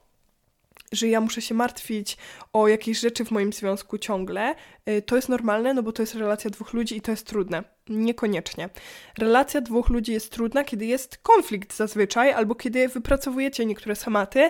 że 0.91 1.07
ja 1.07 1.21
muszę 1.21 1.41
się 1.41 1.55
martwić 1.55 2.17
o 2.53 2.67
jakieś 2.67 2.99
rzeczy 2.99 3.25
w 3.25 3.31
moim 3.31 3.53
związku 3.53 3.97
ciągle, 3.97 4.55
y, 4.89 5.01
to 5.01 5.15
jest 5.15 5.29
normalne, 5.29 5.73
no 5.73 5.83
bo 5.83 5.91
to 5.91 6.03
jest 6.03 6.15
relacja 6.15 6.49
dwóch 6.49 6.73
ludzi 6.73 6.97
i 6.97 7.01
to 7.01 7.11
jest 7.11 7.27
trudne. 7.27 7.63
Niekoniecznie. 7.89 8.69
Relacja 9.17 9.61
dwóch 9.61 9.89
ludzi 9.89 10.11
jest 10.11 10.31
trudna, 10.31 10.63
kiedy 10.63 10.85
jest 10.85 11.17
konflikt 11.17 11.75
zazwyczaj, 11.75 12.31
albo 12.31 12.55
kiedy 12.55 12.87
wypracowujecie 12.87 13.65
niektóre 13.65 13.95
schematy, 13.95 14.49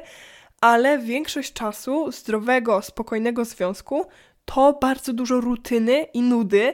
ale 0.62 1.00
większość 1.00 1.54
czasu 1.54 2.12
zdrowego, 2.12 2.82
spokojnego 2.82 3.46
związku 3.46 4.06
to 4.56 4.74
bardzo 4.82 5.14
dużo 5.14 5.42
rutyny 5.42 6.04
i 6.14 6.22
nudy. 6.22 6.74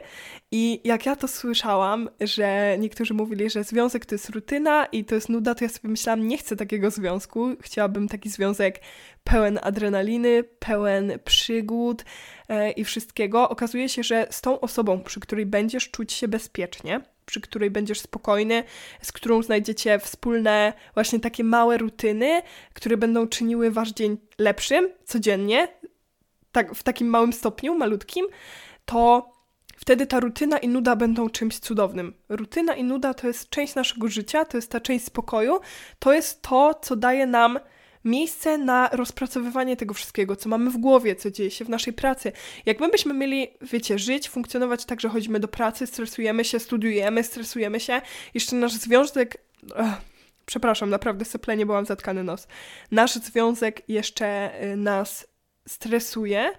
I 0.50 0.80
jak 0.84 1.06
ja 1.06 1.16
to 1.16 1.28
słyszałam, 1.28 2.08
że 2.20 2.76
niektórzy 2.78 3.14
mówili, 3.14 3.50
że 3.50 3.64
związek 3.64 4.06
to 4.06 4.14
jest 4.14 4.28
rutyna 4.28 4.86
i 4.86 5.04
to 5.04 5.14
jest 5.14 5.28
nuda, 5.28 5.54
to 5.54 5.64
ja 5.64 5.68
sobie 5.68 5.88
myślałam, 5.88 6.28
nie 6.28 6.38
chcę 6.38 6.56
takiego 6.56 6.90
związku. 6.90 7.48
Chciałabym 7.60 8.08
taki 8.08 8.28
związek 8.28 8.80
pełen 9.24 9.58
adrenaliny, 9.62 10.44
pełen 10.58 11.18
przygód 11.24 12.04
e, 12.48 12.70
i 12.70 12.84
wszystkiego. 12.84 13.48
Okazuje 13.48 13.88
się, 13.88 14.02
że 14.02 14.26
z 14.30 14.40
tą 14.40 14.60
osobą, 14.60 15.00
przy 15.00 15.20
której 15.20 15.46
będziesz 15.46 15.90
czuć 15.90 16.12
się 16.12 16.28
bezpiecznie, 16.28 17.00
przy 17.26 17.40
której 17.40 17.70
będziesz 17.70 18.00
spokojny, 18.00 18.64
z 19.02 19.12
którą 19.12 19.42
znajdziecie 19.42 19.98
wspólne 19.98 20.72
właśnie 20.94 21.20
takie 21.20 21.44
małe 21.44 21.78
rutyny, 21.78 22.42
które 22.74 22.96
będą 22.96 23.26
czyniły 23.26 23.70
wasz 23.70 23.92
dzień 23.92 24.16
lepszym 24.38 24.88
codziennie, 25.04 25.68
tak, 26.58 26.74
w 26.74 26.82
takim 26.82 27.08
małym 27.08 27.32
stopniu, 27.32 27.78
malutkim, 27.78 28.26
to 28.84 29.32
wtedy 29.76 30.06
ta 30.06 30.20
rutyna 30.20 30.58
i 30.58 30.68
nuda 30.68 30.96
będą 30.96 31.30
czymś 31.30 31.58
cudownym. 31.58 32.14
Rutyna 32.28 32.74
i 32.74 32.84
nuda 32.84 33.14
to 33.14 33.26
jest 33.26 33.50
część 33.50 33.74
naszego 33.74 34.08
życia, 34.08 34.44
to 34.44 34.56
jest 34.56 34.70
ta 34.70 34.80
część 34.80 35.04
spokoju, 35.04 35.60
to 35.98 36.12
jest 36.12 36.42
to, 36.42 36.74
co 36.82 36.96
daje 36.96 37.26
nam 37.26 37.58
miejsce 38.04 38.58
na 38.58 38.88
rozpracowywanie 38.92 39.76
tego 39.76 39.94
wszystkiego, 39.94 40.36
co 40.36 40.48
mamy 40.48 40.70
w 40.70 40.76
głowie, 40.76 41.16
co 41.16 41.30
dzieje 41.30 41.50
się 41.50 41.64
w 41.64 41.68
naszej 41.68 41.92
pracy. 41.92 42.32
Jak 42.66 42.80
my 42.80 42.88
byśmy 42.88 43.14
mieli, 43.14 43.48
wiecie, 43.60 43.98
żyć, 43.98 44.28
funkcjonować 44.28 44.84
tak, 44.84 45.00
że 45.00 45.08
chodzimy 45.08 45.40
do 45.40 45.48
pracy, 45.48 45.86
stresujemy 45.86 46.44
się, 46.44 46.58
studiujemy, 46.58 47.24
stresujemy 47.24 47.80
się, 47.80 48.00
jeszcze 48.34 48.56
nasz 48.56 48.72
związek. 48.72 49.36
Ugh, 49.62 50.00
przepraszam, 50.46 50.90
naprawdę 50.90 51.24
seplenie, 51.24 51.66
bo 51.66 51.72
mam 51.72 51.86
zatkany 51.86 52.24
nos. 52.24 52.48
Nasz 52.90 53.14
związek 53.14 53.82
jeszcze 53.88 54.50
y, 54.72 54.76
nas 54.76 55.26
stresuje, 55.68 56.52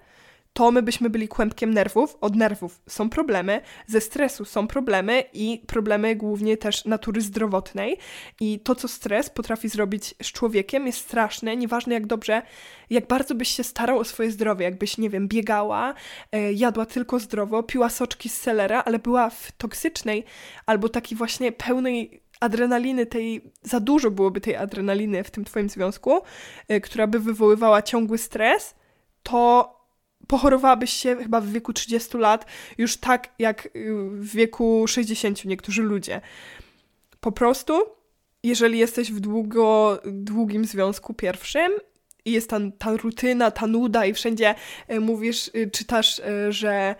to 0.54 0.72
my 0.72 0.82
byśmy 0.82 1.10
byli 1.10 1.28
kłębkiem 1.28 1.74
nerwów. 1.74 2.18
Od 2.22 2.36
nerwów 2.36 2.82
są 2.88 3.10
problemy, 3.10 3.62
ze 3.88 4.02
stresu 4.02 4.46
są 4.46 4.68
problemy 4.68 5.24
i 5.34 5.64
problemy 5.68 6.16
głównie 6.16 6.58
też 6.58 6.86
natury 6.86 7.22
zdrowotnej. 7.22 7.98
I 8.40 8.60
to, 8.60 8.76
co 8.76 8.88
stres 8.88 9.30
potrafi 9.30 9.70
zrobić 9.70 10.16
z 10.24 10.32
człowiekiem, 10.32 10.88
jest 10.88 11.00
straszne. 11.00 11.58
Nieważne 11.58 11.94
jak 11.94 12.08
dobrze, 12.08 12.42
jak 12.90 13.08
bardzo 13.08 13.36
byś 13.36 13.50
się 13.50 13.64
starał 13.64 14.00
o 14.00 14.04
swoje 14.04 14.32
zdrowie, 14.32 14.66
jakbyś, 14.66 14.98
nie 14.98 15.10
wiem, 15.10 15.28
biegała, 15.28 15.94
e, 16.32 16.54
jadła 16.54 16.86
tylko 16.86 17.20
zdrowo, 17.20 17.64
piła 17.64 17.90
soczki 17.90 18.30
z 18.30 18.42
selera, 18.42 18.84
ale 18.86 19.00
była 19.00 19.30
w 19.30 19.52
toksycznej 19.52 20.24
albo 20.66 20.90
takiej 20.90 21.18
właśnie 21.18 21.52
pełnej 21.52 22.22
adrenaliny, 22.40 23.06
tej, 23.06 23.52
za 23.64 23.80
dużo 23.80 24.12
byłoby 24.12 24.42
tej 24.42 24.56
adrenaliny 24.56 25.24
w 25.24 25.32
tym 25.32 25.46
twoim 25.46 25.70
związku, 25.70 26.22
e, 26.68 26.82
która 26.82 27.08
by 27.08 27.20
wywoływała 27.20 27.82
ciągły 27.82 28.18
stres, 28.18 28.79
to 29.30 29.80
pochorowałabyś 30.28 30.94
się 30.94 31.16
chyba 31.16 31.42
w 31.42 31.48
wieku 31.48 31.74
30 31.74 32.18
lat 32.18 32.46
już 32.78 32.98
tak 32.98 33.34
jak 33.40 33.66
y, 33.66 33.70
w 34.12 34.32
wieku 34.32 34.88
60 34.88 35.46
niektórzy 35.46 35.84
ludzie. 35.84 36.22
Po 37.20 37.32
prostu, 37.32 37.74
jeżeli 38.44 38.80
jesteś 38.80 39.12
w 39.12 39.20
długo, 39.20 40.00
długim 40.06 40.66
związku 40.66 41.14
pierwszym 41.14 41.72
i 42.26 42.32
jest 42.32 42.50
ta, 42.50 42.60
ta 42.78 42.98
rutyna, 42.98 43.52
ta 43.52 43.68
nuda 43.68 44.06
i 44.06 44.14
wszędzie 44.14 44.56
y, 44.92 45.00
mówisz, 45.00 45.52
y, 45.56 45.70
czytasz, 45.72 46.22
że 46.50 46.96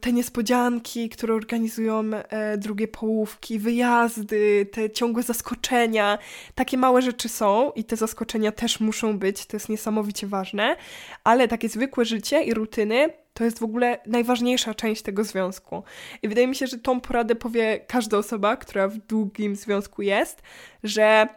te 0.00 0.12
niespodzianki, 0.12 1.08
które 1.08 1.34
organizują 1.34 2.02
e, 2.14 2.58
drugie 2.58 2.88
połówki, 2.88 3.58
wyjazdy, 3.58 4.66
te 4.72 4.90
ciągłe 4.90 5.22
zaskoczenia. 5.22 6.18
Takie 6.54 6.78
małe 6.78 7.02
rzeczy 7.02 7.28
są 7.28 7.72
i 7.72 7.84
te 7.84 7.96
zaskoczenia 7.96 8.52
też 8.52 8.80
muszą 8.80 9.18
być, 9.18 9.46
to 9.46 9.56
jest 9.56 9.68
niesamowicie 9.68 10.26
ważne, 10.26 10.76
ale 11.24 11.48
takie 11.48 11.68
zwykłe 11.68 12.04
życie 12.04 12.42
i 12.42 12.54
rutyny 12.54 13.08
to 13.34 13.44
jest 13.44 13.58
w 13.58 13.62
ogóle 13.62 13.98
najważniejsza 14.06 14.74
część 14.74 15.02
tego 15.02 15.24
związku. 15.24 15.82
I 16.22 16.28
wydaje 16.28 16.46
mi 16.46 16.54
się, 16.54 16.66
że 16.66 16.78
tą 16.78 17.00
poradę 17.00 17.34
powie 17.34 17.80
każda 17.88 18.18
osoba, 18.18 18.56
która 18.56 18.88
w 18.88 18.98
długim 18.98 19.56
związku 19.56 20.02
jest, 20.02 20.42
że 20.84 21.28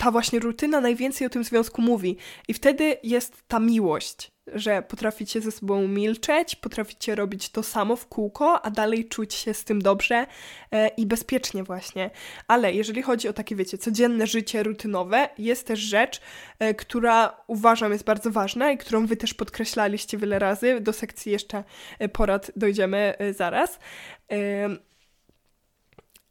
ta 0.00 0.10
właśnie 0.10 0.38
rutyna 0.38 0.80
najwięcej 0.80 1.26
o 1.26 1.30
tym 1.30 1.44
związku 1.44 1.82
mówi. 1.82 2.16
I 2.48 2.54
wtedy 2.54 2.96
jest 3.02 3.42
ta 3.48 3.60
miłość 3.60 4.32
że 4.54 4.82
potraficie 4.82 5.40
ze 5.40 5.50
sobą 5.50 5.88
milczeć, 5.88 6.56
potraficie 6.56 7.14
robić 7.14 7.48
to 7.48 7.62
samo 7.62 7.96
w 7.96 8.06
kółko, 8.06 8.62
a 8.62 8.70
dalej 8.70 9.08
czuć 9.08 9.34
się 9.34 9.54
z 9.54 9.64
tym 9.64 9.82
dobrze 9.82 10.26
e, 10.72 10.88
i 10.88 11.06
bezpiecznie 11.06 11.64
właśnie. 11.64 12.10
Ale 12.48 12.72
jeżeli 12.72 13.02
chodzi 13.02 13.28
o 13.28 13.32
takie, 13.32 13.56
wiecie, 13.56 13.78
codzienne 13.78 14.26
życie 14.26 14.62
rutynowe, 14.62 15.28
jest 15.38 15.66
też 15.66 15.80
rzecz, 15.80 16.20
e, 16.58 16.74
która 16.74 17.42
uważam 17.46 17.92
jest 17.92 18.04
bardzo 18.04 18.30
ważna 18.30 18.72
i 18.72 18.78
którą 18.78 19.06
wy 19.06 19.16
też 19.16 19.34
podkreślaliście 19.34 20.18
wiele 20.18 20.38
razy. 20.38 20.80
Do 20.80 20.92
sekcji 20.92 21.32
jeszcze 21.32 21.64
e, 21.98 22.08
porad 22.08 22.50
dojdziemy 22.56 23.14
zaraz. 23.36 23.78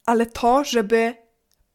Ale 0.06 0.26
to, 0.26 0.64
żeby 0.64 1.14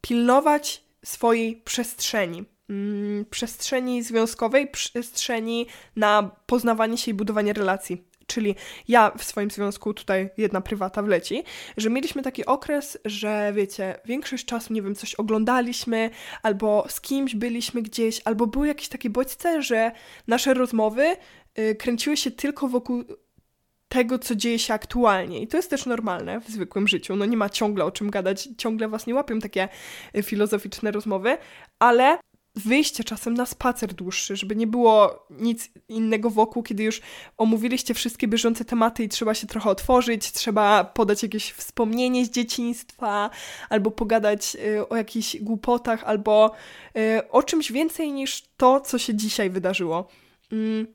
pilnować 0.02 0.85
swojej 1.06 1.56
przestrzeni 1.56 2.44
mm, 2.70 3.26
przestrzeni 3.26 4.04
związkowej, 4.04 4.68
przestrzeni 4.68 5.68
na 5.96 6.32
poznawanie 6.46 6.98
się 6.98 7.12
i 7.12 7.14
budowanie 7.14 7.54
relacji. 7.54 8.04
Czyli 8.28 8.56
ja 8.88 9.12
w 9.18 9.24
swoim 9.24 9.52
związku, 9.52 9.94
tutaj 9.94 10.30
jedna 10.38 10.62
prywata 10.62 11.02
wleci, 11.02 11.44
że 11.78 11.90
mieliśmy 11.90 12.22
taki 12.22 12.46
okres, 12.46 12.98
że 13.06 13.54
wiecie, 13.56 14.00
większość 14.06 14.46
czasu, 14.46 14.74
nie 14.74 14.82
wiem, 14.82 14.96
coś 14.96 15.16
oglądaliśmy, 15.16 16.10
albo 16.44 16.86
z 16.90 17.02
kimś 17.02 17.36
byliśmy 17.36 17.82
gdzieś, 17.82 18.22
albo 18.26 18.48
były 18.48 18.68
jakieś 18.68 18.88
takie 18.88 19.10
bodźce, 19.10 19.62
że 19.62 19.92
nasze 20.28 20.54
rozmowy 20.54 21.18
y, 21.60 21.76
kręciły 21.76 22.18
się 22.18 22.32
tylko 22.32 22.68
wokół 22.68 23.04
tego, 23.96 24.20
co 24.20 24.36
dzieje 24.36 24.60
się 24.60 24.74
aktualnie. 24.74 25.42
I 25.42 25.48
to 25.48 25.58
jest 25.58 25.70
też 25.70 25.86
normalne 25.86 26.40
w 26.40 26.48
zwykłym 26.48 26.88
życiu. 26.88 27.16
No 27.16 27.26
nie 27.26 27.38
ma 27.38 27.50
ciągle 27.50 27.86
o 27.86 27.92
czym 27.92 28.10
gadać, 28.10 28.50
ciągle 28.58 28.88
was 28.88 29.08
nie 29.08 29.16
łapią 29.16 29.40
takie 29.40 29.70
y, 30.18 30.24
filozoficzne 30.24 30.92
rozmowy, 30.92 31.38
ale 31.80 32.18
wyjście 32.56 33.04
czasem 33.04 33.34
na 33.34 33.46
spacer 33.46 33.94
dłuższy, 33.94 34.36
żeby 34.36 34.56
nie 34.56 34.68
było 34.68 35.28
nic 35.30 35.70
innego 35.90 36.30
wokół, 36.30 36.64
kiedy 36.64 36.84
już 36.84 37.02
omówiliście 37.38 37.94
wszystkie 37.94 38.28
bieżące 38.28 38.66
tematy 38.66 39.04
i 39.04 39.10
trzeba 39.10 39.34
się 39.34 39.48
trochę 39.48 39.70
otworzyć, 39.70 40.32
trzeba 40.32 40.84
podać 40.84 41.24
jakieś 41.24 41.52
wspomnienie 41.52 42.26
z 42.26 42.30
dzieciństwa, 42.30 43.30
albo 43.70 43.92
pogadać 43.92 44.58
y, 44.78 44.90
o 44.90 44.96
jakichś 44.96 45.38
głupotach, 45.38 46.04
albo 46.04 46.52
y, 46.98 47.30
o 47.30 47.44
czymś 47.44 47.72
więcej 47.72 48.12
niż 48.12 48.44
to, 48.58 48.82
co 48.82 48.98
się 48.98 49.16
dzisiaj 49.16 49.50
wydarzyło. 49.50 50.08
Mm, 50.52 50.88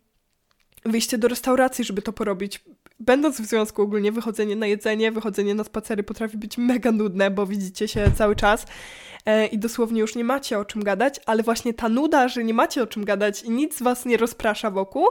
wyjście 0.84 1.18
do 1.18 1.28
restauracji, 1.28 1.84
żeby 1.84 2.02
to 2.02 2.12
porobić. 2.12 2.64
Będąc 3.00 3.40
w 3.40 3.46
związku 3.46 3.82
ogólnie, 3.82 4.12
wychodzenie 4.12 4.56
na 4.56 4.66
jedzenie, 4.66 5.12
wychodzenie 5.12 5.54
na 5.54 5.64
spacery 5.64 6.02
potrafi 6.02 6.36
być 6.36 6.58
mega 6.58 6.92
nudne, 6.92 7.30
bo 7.30 7.46
widzicie 7.46 7.88
się 7.88 8.10
cały 8.14 8.36
czas 8.36 8.66
e, 9.26 9.46
i 9.46 9.58
dosłownie 9.58 10.00
już 10.00 10.14
nie 10.14 10.24
macie 10.24 10.58
o 10.58 10.64
czym 10.64 10.84
gadać, 10.84 11.20
ale 11.26 11.42
właśnie 11.42 11.74
ta 11.74 11.88
nuda, 11.88 12.28
że 12.28 12.44
nie 12.44 12.54
macie 12.54 12.82
o 12.82 12.86
czym 12.86 13.04
gadać 13.04 13.42
i 13.42 13.50
nic 13.50 13.82
was 13.82 14.06
nie 14.06 14.16
rozprasza 14.16 14.70
wokół, 14.70 15.06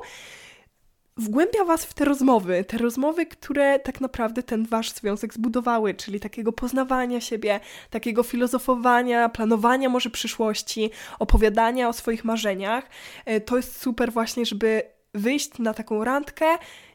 wgłębia 1.18 1.64
was 1.64 1.86
w 1.86 1.94
te 1.94 2.06
rozmowy, 2.06 2.64
te 2.64 2.78
rozmowy, 2.78 3.26
które 3.26 3.80
tak 3.80 4.02
naprawdę 4.02 4.44
ten 4.44 4.66
wasz 4.66 4.92
związek 4.92 5.34
zbudowały, 5.34 5.94
czyli 5.94 6.20
takiego 6.20 6.52
poznawania 6.52 7.22
siebie, 7.22 7.60
takiego 7.90 8.24
filozofowania, 8.24 9.30
planowania 9.30 9.90
może 9.90 10.10
przyszłości, 10.10 10.92
opowiadania 11.20 11.90
o 11.90 11.94
swoich 11.94 12.26
marzeniach. 12.26 12.90
E, 13.26 13.42
to 13.42 13.58
jest 13.58 13.82
super 13.82 14.12
właśnie, 14.12 14.46
żeby 14.46 14.99
wyjść 15.14 15.60
na 15.60 15.74
taką 15.74 16.04
randkę, 16.04 16.46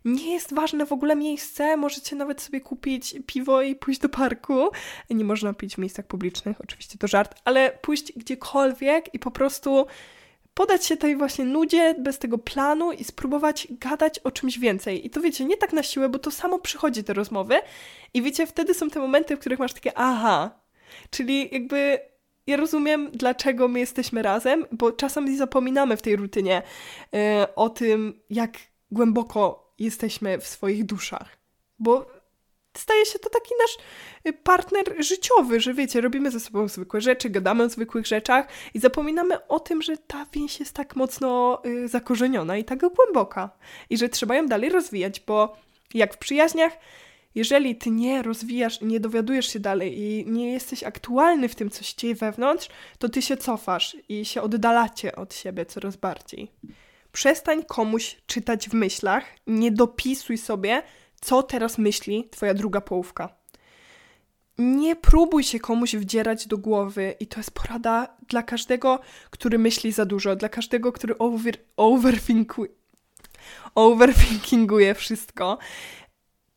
nie 0.04 0.32
jest 0.32 0.54
ważne 0.54 0.86
w 0.86 0.92
ogóle 0.92 1.16
miejsce, 1.16 1.76
możecie 1.76 2.16
nawet 2.16 2.42
sobie 2.42 2.60
kupić 2.60 3.14
piwo 3.26 3.62
i 3.62 3.74
pójść 3.74 4.00
do 4.00 4.08
parku. 4.08 4.68
Nie 5.10 5.24
można 5.24 5.54
pić 5.54 5.74
w 5.74 5.78
miejscach 5.78 6.06
publicznych, 6.06 6.60
oczywiście 6.60 6.98
to 6.98 7.08
żart, 7.08 7.34
ale 7.44 7.78
pójść 7.82 8.12
gdziekolwiek 8.12 9.14
i 9.14 9.18
po 9.18 9.30
prostu 9.30 9.86
podać 10.54 10.86
się 10.86 10.96
tej 10.96 11.16
właśnie 11.16 11.44
nudzie, 11.44 11.94
bez 11.98 12.18
tego 12.18 12.38
planu 12.38 12.92
i 12.92 13.04
spróbować 13.04 13.68
gadać 13.70 14.18
o 14.18 14.30
czymś 14.30 14.58
więcej. 14.58 15.06
I 15.06 15.10
to 15.10 15.20
wiecie, 15.20 15.44
nie 15.44 15.56
tak 15.56 15.72
na 15.72 15.82
siłę, 15.82 16.08
bo 16.08 16.18
to 16.18 16.30
samo 16.30 16.58
przychodzi 16.58 17.04
te 17.04 17.12
rozmowy 17.12 17.54
i 18.14 18.22
wiecie, 18.22 18.46
wtedy 18.46 18.74
są 18.74 18.90
te 18.90 19.00
momenty, 19.00 19.36
w 19.36 19.40
których 19.40 19.58
masz 19.58 19.72
takie 19.72 19.98
aha, 19.98 20.50
czyli 21.10 21.48
jakby 21.52 21.98
ja 22.46 22.56
rozumiem, 22.56 23.10
dlaczego 23.12 23.68
my 23.68 23.80
jesteśmy 23.80 24.22
razem, 24.22 24.66
bo 24.72 24.92
czasami 24.92 25.36
zapominamy 25.36 25.96
w 25.96 26.02
tej 26.02 26.16
rutynie 26.16 26.62
yy, 27.12 27.20
o 27.54 27.70
tym, 27.70 28.20
jak 28.30 28.52
głęboko 28.90 29.72
jesteśmy 29.78 30.38
w 30.38 30.46
swoich 30.46 30.84
duszach. 30.84 31.38
Bo 31.78 32.06
staje 32.76 33.06
się 33.06 33.18
to 33.18 33.30
taki 33.30 33.54
nasz 33.60 33.76
y, 34.26 34.32
partner 34.32 34.94
życiowy, 34.98 35.60
że 35.60 35.74
wiecie, 35.74 36.00
robimy 36.00 36.30
ze 36.30 36.40
sobą 36.40 36.68
zwykłe 36.68 37.00
rzeczy, 37.00 37.30
gadamy 37.30 37.64
o 37.64 37.68
zwykłych 37.68 38.06
rzeczach 38.06 38.48
i 38.74 38.80
zapominamy 38.80 39.46
o 39.46 39.60
tym, 39.60 39.82
że 39.82 39.96
ta 39.96 40.26
więź 40.32 40.60
jest 40.60 40.72
tak 40.72 40.96
mocno 40.96 41.62
y, 41.66 41.88
zakorzeniona 41.88 42.56
i 42.56 42.64
tak 42.64 42.80
głęboka 42.94 43.50
i 43.90 43.98
że 43.98 44.08
trzeba 44.08 44.36
ją 44.36 44.46
dalej 44.46 44.70
rozwijać, 44.70 45.20
bo 45.20 45.56
jak 45.94 46.14
w 46.14 46.18
przyjaźniach, 46.18 46.72
jeżeli 47.34 47.76
ty 47.76 47.90
nie 47.90 48.22
rozwijasz, 48.22 48.80
nie 48.80 49.00
dowiadujesz 49.00 49.52
się 49.52 49.60
dalej 49.60 50.00
i 50.00 50.26
nie 50.26 50.52
jesteś 50.52 50.82
aktualny 50.82 51.48
w 51.48 51.54
tym, 51.54 51.70
co 51.70 51.84
się 51.84 51.96
dzieje 51.96 52.14
wewnątrz, 52.14 52.68
to 52.98 53.08
ty 53.08 53.22
się 53.22 53.36
cofasz 53.36 53.96
i 54.08 54.24
się 54.24 54.42
oddalacie 54.42 55.16
od 55.16 55.34
siebie 55.34 55.66
coraz 55.66 55.96
bardziej. 55.96 56.50
Przestań 57.12 57.64
komuś 57.64 58.16
czytać 58.26 58.68
w 58.68 58.74
myślach, 58.74 59.24
nie 59.46 59.70
dopisuj 59.72 60.38
sobie, 60.38 60.82
co 61.20 61.42
teraz 61.42 61.78
myśli 61.78 62.28
twoja 62.30 62.54
druga 62.54 62.80
połówka. 62.80 63.34
Nie 64.58 64.96
próbuj 64.96 65.42
się 65.44 65.60
komuś 65.60 65.96
wdzierać 65.96 66.46
do 66.46 66.58
głowy 66.58 67.14
i 67.20 67.26
to 67.26 67.40
jest 67.40 67.50
porada 67.50 68.16
dla 68.28 68.42
każdego, 68.42 69.00
który 69.30 69.58
myśli 69.58 69.92
za 69.92 70.04
dużo, 70.04 70.36
dla 70.36 70.48
każdego, 70.48 70.92
który 70.92 71.18
over, 71.18 71.54
overthinkuje, 71.76 72.70
overthinkinguje 73.74 74.94
wszystko. 74.94 75.58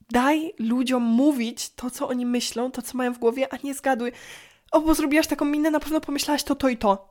Daj 0.09 0.53
ludziom 0.59 1.03
mówić 1.03 1.69
to, 1.69 1.89
co 1.89 2.07
oni 2.07 2.25
myślą, 2.25 2.71
to, 2.71 2.81
co 2.81 2.97
mają 2.97 3.13
w 3.13 3.19
głowie, 3.19 3.53
a 3.53 3.57
nie 3.63 3.73
zgaduj. 3.73 4.11
O, 4.71 4.81
bo 4.81 4.93
zrobiłaś 4.93 5.27
taką 5.27 5.45
minę, 5.45 5.71
na 5.71 5.79
pewno 5.79 6.01
pomyślałaś 6.01 6.43
to, 6.43 6.55
to 6.55 6.69
i 6.69 6.77
to. 6.77 7.09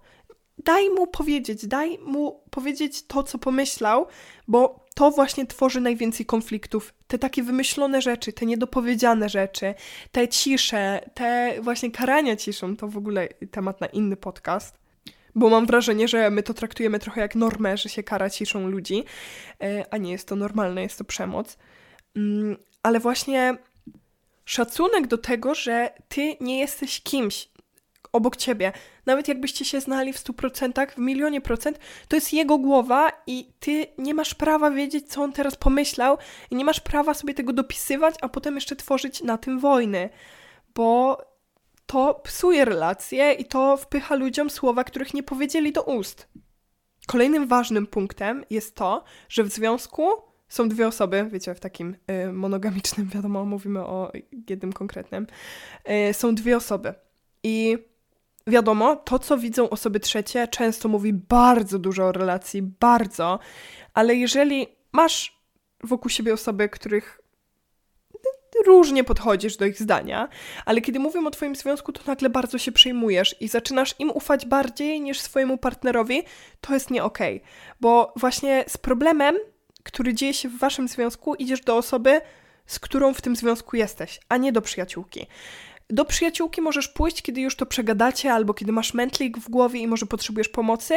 Daj 0.59 0.91
mu 0.91 1.07
powiedzieć, 1.07 1.67
daj 1.67 1.99
mu 1.99 2.41
powiedzieć 2.51 3.07
to, 3.07 3.23
co 3.23 3.39
pomyślał, 3.39 4.07
bo 4.49 4.87
to 4.95 5.11
właśnie 5.11 5.47
tworzy 5.47 5.81
najwięcej 5.81 6.27
konfliktów. 6.27 6.95
Te 7.07 7.19
takie 7.19 7.43
wymyślone 7.43 8.03
rzeczy, 8.03 8.33
te 8.33 8.47
niedopowiedziane 8.47 9.29
rzeczy, 9.29 9.75
te 10.13 10.29
cisze, 10.29 11.11
te 11.15 11.57
właśnie 11.61 11.91
karania 11.91 12.37
ciszą, 12.37 12.77
to 12.77 12.89
w 12.89 12.97
ogóle 12.97 13.29
temat 13.51 13.81
na 13.81 13.87
inny 13.87 14.17
podcast. 14.17 14.79
Bo 15.35 15.51
mam 15.51 15.67
wrażenie, 15.67 16.09
że 16.09 16.31
my 16.31 16.43
to 16.43 16.55
traktujemy 16.55 16.99
trochę 16.99 17.21
jak 17.21 17.35
normę, 17.35 17.77
że 17.77 17.89
się 17.89 18.03
kara 18.03 18.31
ciszą 18.31 18.69
ludzi, 18.69 19.05
e, 19.63 19.85
a 19.91 19.97
nie 19.97 20.13
jest 20.13 20.29
to 20.29 20.37
normalne, 20.37 20.83
jest 20.83 20.99
to 20.99 21.05
przemoc. 21.05 21.57
Ale 22.87 23.01
właśnie 23.01 23.57
szacunek 24.45 25.07
do 25.07 25.19
tego, 25.19 25.55
że 25.55 25.91
ty 26.09 26.37
nie 26.41 26.59
jesteś 26.59 27.01
kimś, 27.01 27.49
obok 28.13 28.37
ciebie. 28.37 28.73
Nawet 29.07 29.29
jakbyście 29.29 29.65
się 29.65 29.81
znali 29.81 30.13
w 30.13 30.17
100%, 30.17 30.91
w 30.91 30.99
milionie 30.99 31.41
procent, 31.41 31.79
to 32.09 32.17
jest 32.17 32.33
jego 32.33 32.59
głowa 32.59 33.13
i 33.27 33.53
ty 33.61 33.87
nie 33.99 34.15
masz 34.15 34.35
prawa 34.35 34.71
wiedzieć, 34.71 35.09
co 35.09 35.23
on 35.23 35.33
teraz 35.33 35.57
pomyślał 35.57 36.19
i 36.51 36.57
nie 36.57 36.65
masz 36.65 36.81
prawa 36.81 37.15
sobie 37.15 37.35
tego 37.35 37.53
dopisywać, 37.53 38.15
a 38.21 38.29
potem 38.29 38.55
jeszcze 38.55 38.77
tworzyć 38.77 39.23
na 39.23 39.39
tym 39.39 39.59
wojny, 39.61 40.11
bo 40.75 41.19
to 41.87 42.15
psuje 42.15 42.65
relacje 42.65 43.33
i 43.33 43.45
to 43.45 43.77
wpycha 43.77 44.15
ludziom 44.15 44.51
słowa, 44.51 44.85
których 44.85 45.15
nie 45.15 45.23
powiedzieli 45.23 45.73
do 45.73 45.83
ust. 45.83 46.29
Kolejnym 47.07 47.47
ważnym 47.47 47.87
punktem 47.87 48.45
jest 48.51 48.75
to, 48.75 49.05
że 49.29 49.45
w 49.45 49.49
związku 49.49 50.26
są 50.49 50.69
dwie 50.69 50.89
osoby, 50.89 51.29
wiecie, 51.33 51.55
w 51.55 51.61
takim 51.61 51.97
y, 52.11 52.33
monogamicznym, 52.33 53.09
wiadomo, 53.15 53.45
mówimy 53.45 53.81
o 53.81 54.13
jednym 54.51 54.73
konkretnym, 54.73 55.27
y, 56.11 56.15
są 56.15 56.35
dwie 56.35 56.57
osoby. 56.57 56.95
I 57.43 57.79
wiadomo, 58.47 58.97
to 58.97 59.19
co 59.19 59.39
widzą 59.39 59.71
osoby 59.71 60.01
trzecie 60.01 60.49
często 60.49 60.89
mówi 60.89 61.13
bardzo 61.13 61.79
dużo 61.79 62.07
o 62.07 62.13
relacji, 62.13 62.63
bardzo, 62.63 63.39
ale 63.95 64.15
jeżeli 64.15 64.67
masz 64.93 65.37
wokół 65.85 66.11
siebie 66.11 66.35
osoby, 66.35 66.69
których 66.69 67.21
różnie 68.67 69.05
podchodzisz 69.05 69.57
do 69.57 69.67
ich 69.67 69.79
zdania, 69.79 70.29
ale 70.65 70.81
kiedy 70.81 70.99
mówią 70.99 71.27
o 71.27 71.31
Twoim 71.31 71.57
związku, 71.57 71.93
to 71.93 72.01
nagle 72.07 72.31
bardzo 72.31 72.59
się 72.59 72.73
przejmujesz 72.73 73.37
i 73.41 73.49
zaczynasz 73.49 73.95
im 73.99 74.11
ufać 74.11 74.47
bardziej 74.47 75.01
niż 75.01 75.21
swojemu 75.21 75.59
partnerowi, 75.59 76.23
to 76.61 76.75
jest 76.75 76.91
nie 76.91 77.05
okej. 77.05 77.37
Okay. 77.37 77.49
Bo 77.81 78.13
właśnie 78.17 78.65
z 78.69 78.77
problemem, 78.77 79.37
który 79.87 80.15
dzieje 80.15 80.35
się 80.35 80.49
w 80.49 80.59
Waszym 80.59 80.89
związku, 80.89 81.35
idziesz 81.35 81.61
do 81.61 81.77
osoby, 81.77 82.21
z 82.67 82.79
którą 82.79 83.15
w 83.15 83.21
tym 83.21 83.37
związku 83.37 83.77
jesteś, 83.77 84.21
a 84.29 84.37
nie 84.37 84.53
do 84.53 84.63
przyjaciółki. 84.63 85.27
Do 85.91 86.05
przyjaciółki 86.05 86.61
możesz 86.61 86.89
pójść, 86.89 87.23
kiedy 87.23 87.41
już 87.41 87.57
to 87.57 87.67
przegadacie, 87.67 88.33
albo 88.33 88.55
kiedy 88.55 88.73
masz 88.73 88.95
mętlik 88.95 89.39
w 89.39 89.51
głowie 89.51 89.81
i 89.81 89.87
może 89.87 90.07
potrzebujesz 90.07 90.49
pomocy, 90.49 90.95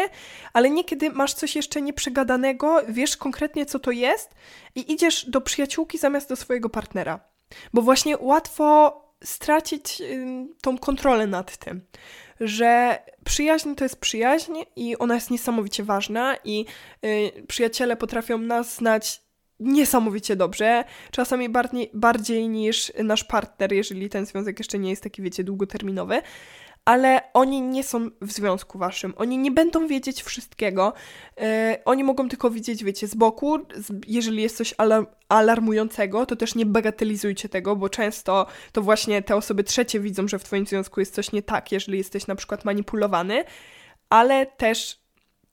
ale 0.54 0.70
nie 0.70 0.84
kiedy 0.84 1.10
masz 1.10 1.34
coś 1.34 1.56
jeszcze 1.56 1.82
nieprzegadanego, 1.82 2.82
wiesz 2.88 3.18
konkretnie 3.18 3.66
co 3.66 3.80
to 3.80 3.92
jest 3.92 4.36
i 4.76 4.94
idziesz 4.94 5.26
do 5.26 5.42
przyjaciółki 5.42 5.98
zamiast 5.98 6.30
do 6.30 6.36
swojego 6.36 6.70
partnera. 6.70 7.20
Bo 7.74 7.82
właśnie 7.82 8.18
łatwo 8.18 9.09
stracić 9.24 10.02
tą 10.62 10.78
kontrolę 10.78 11.28
nad 11.28 11.58
tym, 11.58 11.82
że 12.40 13.00
przyjaźń 13.24 13.76
to 13.76 13.86
jest 13.86 14.00
przyjaźń 14.00 14.54
i 14.76 14.98
ona 14.98 15.16
jest 15.16 15.32
niesamowicie 15.32 15.84
ważna 15.84 16.36
i 16.44 16.66
y, 17.06 17.32
przyjaciele 17.48 17.96
potrafią 17.96 18.38
nas 18.38 18.76
znać 18.76 19.22
niesamowicie 19.60 20.36
dobrze, 20.36 20.84
czasami 21.12 21.50
bardziej, 21.50 21.92
bardziej 21.94 22.50
niż 22.50 22.92
nasz 23.04 23.24
partner, 23.24 23.74
jeżeli 23.74 24.10
ten 24.10 24.26
związek 24.26 24.60
jeszcze 24.60 24.80
nie 24.80 24.90
jest 24.90 25.04
taki, 25.04 25.22
wiecie, 25.22 25.44
długoterminowy, 25.44 26.22
ale 26.90 27.22
oni 27.34 27.62
nie 27.62 27.84
są 27.84 28.10
w 28.22 28.32
związku 28.32 28.78
waszym, 28.78 29.14
oni 29.18 29.38
nie 29.38 29.52
będą 29.52 29.88
wiedzieć 29.88 30.24
wszystkiego, 30.24 30.94
yy, 31.38 31.44
oni 31.86 32.04
mogą 32.04 32.30
tylko 32.30 32.50
widzieć, 32.50 32.84
wiecie, 32.84 33.08
z 33.08 33.16
boku, 33.16 33.58
jeżeli 34.08 34.42
jest 34.42 34.58
coś 34.58 34.74
alarm 34.78 35.06
alarmującego, 35.30 36.26
to 36.26 36.36
też 36.36 36.56
nie 36.56 36.66
bagatelizujcie 36.66 37.50
tego, 37.50 37.76
bo 37.76 37.90
często 37.90 38.46
to 38.72 38.82
właśnie 38.82 39.22
te 39.22 39.36
osoby 39.36 39.64
trzecie 39.64 40.00
widzą, 40.00 40.28
że 40.28 40.40
w 40.40 40.44
twoim 40.44 40.68
związku 40.68 41.00
jest 41.00 41.14
coś 41.16 41.32
nie 41.32 41.42
tak, 41.42 41.72
jeżeli 41.72 41.98
jesteś 41.98 42.28
na 42.28 42.36
przykład 42.36 42.66
manipulowany, 42.66 43.44
ale 44.10 44.46
też 44.46 44.99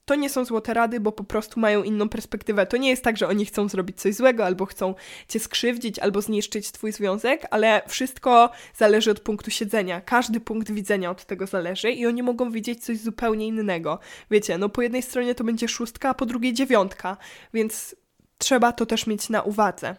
to 0.07 0.15
nie 0.15 0.29
są 0.29 0.45
złote 0.45 0.73
rady, 0.73 0.99
bo 0.99 1.11
po 1.11 1.23
prostu 1.23 1.59
mają 1.59 1.83
inną 1.83 2.09
perspektywę. 2.09 2.65
To 2.65 2.77
nie 2.77 2.89
jest 2.89 3.03
tak, 3.03 3.17
że 3.17 3.27
oni 3.27 3.45
chcą 3.45 3.69
zrobić 3.69 4.01
coś 4.01 4.15
złego, 4.15 4.45
albo 4.45 4.65
chcą 4.65 4.95
cię 5.27 5.39
skrzywdzić, 5.39 5.99
albo 5.99 6.21
zniszczyć 6.21 6.71
twój 6.71 6.91
związek, 6.91 7.47
ale 7.51 7.81
wszystko 7.87 8.49
zależy 8.75 9.11
od 9.11 9.19
punktu 9.19 9.51
siedzenia. 9.51 10.01
Każdy 10.01 10.39
punkt 10.39 10.71
widzenia 10.71 11.11
od 11.11 11.25
tego 11.25 11.47
zależy 11.47 11.91
i 11.91 12.05
oni 12.05 12.23
mogą 12.23 12.51
widzieć 12.51 12.85
coś 12.85 12.97
zupełnie 12.97 13.47
innego. 13.47 13.99
Wiecie, 14.31 14.57
no 14.57 14.69
po 14.69 14.81
jednej 14.81 15.01
stronie 15.01 15.35
to 15.35 15.43
będzie 15.43 15.67
szóstka, 15.67 16.09
a 16.09 16.13
po 16.13 16.25
drugiej 16.25 16.53
dziewiątka, 16.53 17.17
więc 17.53 17.95
trzeba 18.37 18.71
to 18.71 18.85
też 18.85 19.07
mieć 19.07 19.29
na 19.29 19.41
uwadze. 19.41 19.95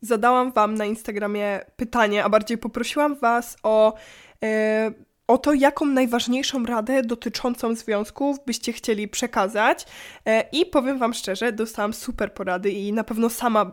Zadałam 0.00 0.52
Wam 0.52 0.74
na 0.74 0.84
Instagramie 0.84 1.60
pytanie, 1.76 2.24
a 2.24 2.28
bardziej 2.28 2.58
poprosiłam 2.58 3.16
Was 3.16 3.56
o. 3.62 3.94
Yy, 4.42 5.05
o 5.26 5.38
to, 5.38 5.54
jaką 5.54 5.86
najważniejszą 5.86 6.66
radę 6.66 7.02
dotyczącą 7.02 7.74
związków 7.74 8.36
byście 8.46 8.72
chcieli 8.72 9.08
przekazać. 9.08 9.86
E, 10.26 10.44
I 10.52 10.66
powiem 10.66 10.98
Wam 10.98 11.14
szczerze, 11.14 11.52
dostałam 11.52 11.92
super 11.92 12.34
porady 12.34 12.70
i 12.70 12.92
na 12.92 13.04
pewno 13.04 13.30
sama 13.30 13.72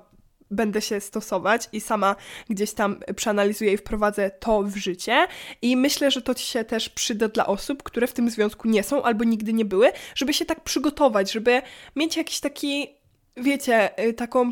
będę 0.51 0.81
się 0.81 0.99
stosować 0.99 1.69
i 1.71 1.81
sama 1.81 2.15
gdzieś 2.49 2.73
tam 2.73 2.99
przeanalizuję 3.15 3.73
i 3.73 3.77
wprowadzę 3.77 4.31
to 4.31 4.63
w 4.63 4.75
życie. 4.75 5.27
I 5.61 5.77
myślę, 5.77 6.11
że 6.11 6.21
to 6.21 6.33
się 6.33 6.63
też 6.63 6.89
przyda 6.89 7.27
dla 7.27 7.45
osób, 7.45 7.83
które 7.83 8.07
w 8.07 8.13
tym 8.13 8.29
związku 8.29 8.67
nie 8.67 8.83
są 8.83 9.03
albo 9.03 9.23
nigdy 9.23 9.53
nie 9.53 9.65
były, 9.65 9.91
żeby 10.15 10.33
się 10.33 10.45
tak 10.45 10.63
przygotować, 10.63 11.31
żeby 11.31 11.61
mieć 11.95 12.17
jakiś 12.17 12.39
taki, 12.39 12.87
wiecie, 13.37 14.03
y, 14.03 14.13
taką 14.13 14.51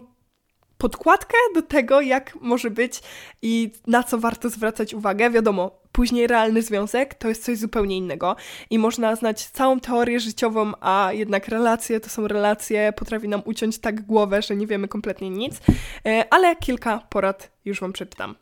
podkładkę 0.81 1.37
do 1.55 1.61
tego, 1.61 2.01
jak 2.01 2.35
może 2.41 2.71
być 2.71 3.01
i 3.41 3.71
na 3.87 4.03
co 4.03 4.17
warto 4.17 4.49
zwracać 4.49 4.93
uwagę. 4.93 5.29
Wiadomo, 5.29 5.71
później 5.91 6.27
realny 6.27 6.61
związek 6.61 7.13
to 7.13 7.29
jest 7.29 7.43
coś 7.43 7.57
zupełnie 7.57 7.97
innego 7.97 8.35
i 8.69 8.79
można 8.79 9.15
znać 9.15 9.45
całą 9.45 9.79
teorię 9.79 10.19
życiową, 10.19 10.71
a 10.79 11.09
jednak 11.13 11.47
relacje 11.47 11.99
to 11.99 12.09
są 12.09 12.27
relacje, 12.27 12.93
potrafi 12.93 13.27
nam 13.27 13.41
uciąć 13.45 13.77
tak 13.77 14.01
głowę, 14.01 14.41
że 14.41 14.55
nie 14.55 14.67
wiemy 14.67 14.87
kompletnie 14.87 15.29
nic, 15.29 15.61
e, 16.05 16.33
ale 16.33 16.55
kilka 16.55 16.99
porad 17.09 17.51
już 17.65 17.81
Wam 17.81 17.93
przeczytam. 17.93 18.35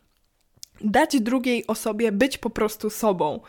Dać 0.82 1.22
drugiej 1.22 1.68
osobie 1.68 2.12
być 2.12 2.38
po 2.38 2.50
prostu 2.50 2.90
sobą 2.90 3.40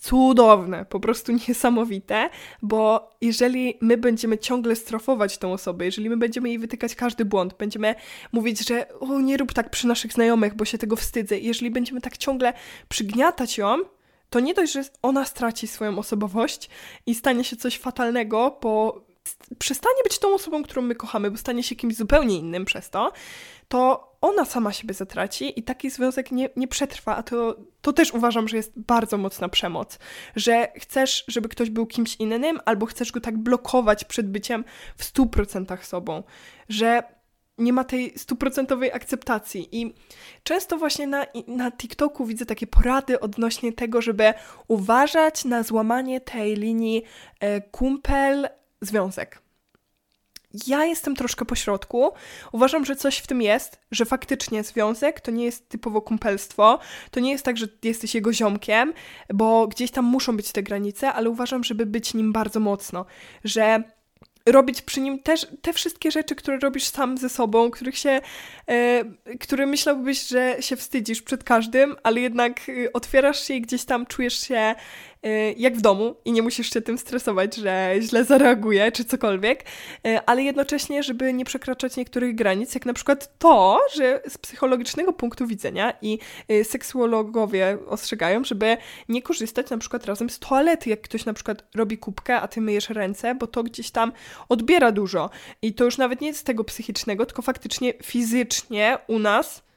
cudowne, 0.00 0.84
po 0.84 1.00
prostu 1.00 1.32
niesamowite, 1.48 2.30
bo 2.62 3.10
jeżeli 3.20 3.78
my 3.80 3.96
będziemy 3.96 4.38
ciągle 4.38 4.76
strofować 4.76 5.38
tą 5.38 5.52
osobę, 5.52 5.84
jeżeli 5.84 6.10
my 6.10 6.16
będziemy 6.16 6.48
jej 6.48 6.58
wytykać 6.58 6.94
każdy 6.94 7.24
błąd, 7.24 7.54
będziemy 7.58 7.94
mówić, 8.32 8.68
że 8.68 8.98
o, 9.00 9.20
nie 9.20 9.36
rób 9.36 9.52
tak 9.52 9.70
przy 9.70 9.86
naszych 9.86 10.12
znajomych, 10.12 10.54
bo 10.54 10.64
się 10.64 10.78
tego 10.78 10.96
wstydzę, 10.96 11.38
jeżeli 11.38 11.70
będziemy 11.70 12.00
tak 12.00 12.16
ciągle 12.16 12.52
przygniatać 12.88 13.58
ją, 13.58 13.76
to 14.30 14.40
nie 14.40 14.54
dość, 14.54 14.72
że 14.72 14.82
ona 15.02 15.24
straci 15.24 15.66
swoją 15.66 15.98
osobowość 15.98 16.70
i 17.06 17.14
stanie 17.14 17.44
się 17.44 17.56
coś 17.56 17.78
fatalnego, 17.78 18.58
bo 18.62 19.04
przestanie 19.58 20.02
być 20.04 20.18
tą 20.18 20.34
osobą, 20.34 20.62
którą 20.62 20.82
my 20.82 20.94
kochamy, 20.94 21.30
bo 21.30 21.36
stanie 21.36 21.62
się 21.62 21.76
kimś 21.76 21.96
zupełnie 21.96 22.36
innym 22.36 22.64
przez 22.64 22.90
to, 22.90 23.12
to 23.68 24.08
ona 24.20 24.44
sama 24.44 24.72
siebie 24.72 24.94
zatraci 24.94 25.60
i 25.60 25.62
taki 25.62 25.90
związek 25.90 26.32
nie, 26.32 26.48
nie 26.56 26.68
przetrwa, 26.68 27.16
a 27.16 27.22
to, 27.22 27.56
to 27.82 27.92
też 27.92 28.14
uważam, 28.14 28.48
że 28.48 28.56
jest 28.56 28.72
bardzo 28.76 29.18
mocna 29.18 29.48
przemoc, 29.48 29.98
że 30.36 30.68
chcesz, 30.76 31.24
żeby 31.28 31.48
ktoś 31.48 31.70
był 31.70 31.86
kimś 31.86 32.16
innym, 32.16 32.60
albo 32.64 32.86
chcesz 32.86 33.12
go 33.12 33.20
tak 33.20 33.38
blokować 33.38 34.04
przed 34.04 34.30
byciem 34.30 34.64
w 34.96 35.04
stu 35.04 35.26
procentach 35.26 35.86
sobą, 35.86 36.22
że 36.68 37.02
nie 37.58 37.72
ma 37.72 37.84
tej 37.84 38.18
stuprocentowej 38.18 38.92
akceptacji. 38.92 39.68
I 39.72 39.94
często 40.42 40.78
właśnie 40.78 41.06
na, 41.06 41.26
na 41.46 41.72
TikToku 41.72 42.26
widzę 42.26 42.46
takie 42.46 42.66
porady 42.66 43.20
odnośnie 43.20 43.72
tego, 43.72 44.02
żeby 44.02 44.34
uważać 44.68 45.44
na 45.44 45.62
złamanie 45.62 46.20
tej 46.20 46.56
linii 46.56 47.02
e, 47.40 47.60
kumpel-związek. 48.78 49.38
Ja 50.66 50.84
jestem 50.84 51.16
troszkę 51.16 51.44
po 51.44 51.54
środku. 51.54 52.10
Uważam, 52.52 52.84
że 52.84 52.96
coś 52.96 53.18
w 53.18 53.26
tym 53.26 53.42
jest, 53.42 53.80
że 53.90 54.04
faktycznie 54.04 54.64
związek 54.64 55.20
to 55.20 55.30
nie 55.30 55.44
jest 55.44 55.68
typowo 55.68 56.02
kumpelstwo. 56.02 56.78
To 57.10 57.20
nie 57.20 57.30
jest 57.30 57.44
tak, 57.44 57.56
że 57.56 57.66
jesteś 57.82 58.14
jego 58.14 58.32
ziomkiem, 58.32 58.92
bo 59.34 59.66
gdzieś 59.66 59.90
tam 59.90 60.04
muszą 60.04 60.36
być 60.36 60.52
te 60.52 60.62
granice, 60.62 61.12
ale 61.12 61.30
uważam, 61.30 61.64
żeby 61.64 61.86
być 61.86 62.14
nim 62.14 62.32
bardzo 62.32 62.60
mocno, 62.60 63.06
że 63.44 63.82
robić 64.46 64.82
przy 64.82 65.00
nim 65.00 65.22
też 65.22 65.46
te 65.62 65.72
wszystkie 65.72 66.10
rzeczy, 66.10 66.34
które 66.34 66.58
robisz 66.58 66.84
sam 66.84 67.18
ze 67.18 67.28
sobą, 67.28 67.70
których 67.70 67.98
się, 67.98 68.20
e, 68.66 69.04
które 69.40 69.66
myślałbyś, 69.66 70.28
że 70.28 70.56
się 70.60 70.76
wstydzisz 70.76 71.22
przed 71.22 71.44
każdym, 71.44 71.96
ale 72.02 72.20
jednak 72.20 72.60
e, 72.68 72.92
otwierasz 72.92 73.44
się 73.44 73.54
i 73.54 73.60
gdzieś 73.60 73.84
tam 73.84 74.06
czujesz 74.06 74.40
się 74.48 74.74
Y, 75.17 75.17
jak 75.56 75.76
w 75.76 75.80
domu 75.80 76.16
i 76.24 76.32
nie 76.32 76.42
musisz 76.42 76.72
się 76.72 76.80
tym 76.80 76.98
stresować, 76.98 77.56
że 77.56 77.94
źle 78.00 78.24
zareaguje 78.24 78.92
czy 78.92 79.04
cokolwiek, 79.04 79.64
y, 80.06 80.18
ale 80.26 80.42
jednocześnie, 80.42 81.02
żeby 81.02 81.32
nie 81.32 81.44
przekraczać 81.44 81.96
niektórych 81.96 82.34
granic, 82.34 82.74
jak 82.74 82.86
na 82.86 82.92
przykład 82.92 83.38
to, 83.38 83.80
że 83.94 84.22
z 84.28 84.38
psychologicznego 84.38 85.12
punktu 85.12 85.46
widzenia 85.46 85.94
i 86.02 86.18
y, 86.50 86.64
seksuologowie 86.64 87.78
ostrzegają, 87.86 88.44
żeby 88.44 88.76
nie 89.08 89.22
korzystać 89.22 89.70
na 89.70 89.78
przykład 89.78 90.06
razem 90.06 90.30
z 90.30 90.38
toalety, 90.38 90.90
jak 90.90 91.00
ktoś 91.00 91.24
na 91.24 91.32
przykład 91.32 91.64
robi 91.74 91.98
kubkę, 91.98 92.40
a 92.40 92.48
ty 92.48 92.60
myjesz 92.60 92.90
ręce, 92.90 93.34
bo 93.34 93.46
to 93.46 93.62
gdzieś 93.62 93.90
tam 93.90 94.12
odbiera 94.48 94.92
dużo. 94.92 95.30
I 95.62 95.74
to 95.74 95.84
już 95.84 95.98
nawet 95.98 96.20
nie 96.20 96.34
z 96.34 96.42
tego 96.42 96.64
psychicznego, 96.64 97.26
tylko 97.26 97.42
faktycznie 97.42 97.94
fizycznie 98.02 98.98
u 99.06 99.18
nas 99.18 99.67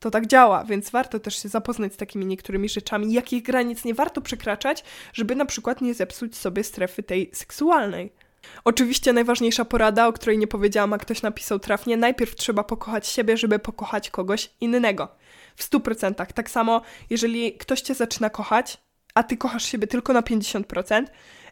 to 0.00 0.10
tak 0.10 0.26
działa, 0.26 0.64
więc 0.64 0.90
warto 0.90 1.20
też 1.20 1.42
się 1.42 1.48
zapoznać 1.48 1.94
z 1.94 1.96
takimi 1.96 2.26
niektórymi 2.26 2.68
rzeczami, 2.68 3.12
jakich 3.12 3.42
granic 3.42 3.84
nie 3.84 3.94
warto 3.94 4.20
przekraczać, 4.20 4.84
żeby 5.12 5.36
na 5.36 5.44
przykład 5.44 5.80
nie 5.80 5.94
zepsuć 5.94 6.36
sobie 6.36 6.64
strefy 6.64 7.02
tej 7.02 7.30
seksualnej. 7.32 8.12
Oczywiście 8.64 9.12
najważniejsza 9.12 9.64
porada, 9.64 10.06
o 10.06 10.12
której 10.12 10.38
nie 10.38 10.46
powiedziałam, 10.46 10.92
a 10.92 10.98
ktoś 10.98 11.22
napisał 11.22 11.58
trafnie, 11.58 11.96
najpierw 11.96 12.34
trzeba 12.34 12.64
pokochać 12.64 13.06
siebie, 13.06 13.36
żeby 13.36 13.58
pokochać 13.58 14.10
kogoś 14.10 14.50
innego. 14.60 15.08
W 15.56 15.70
100%. 15.70 16.32
Tak 16.32 16.50
samo, 16.50 16.82
jeżeli 17.10 17.52
ktoś 17.52 17.80
cię 17.80 17.94
zaczyna 17.94 18.30
kochać, 18.30 18.78
a 19.14 19.22
ty 19.22 19.36
kochasz 19.36 19.64
siebie 19.64 19.86
tylko 19.86 20.12
na 20.12 20.22
50% 20.22 21.04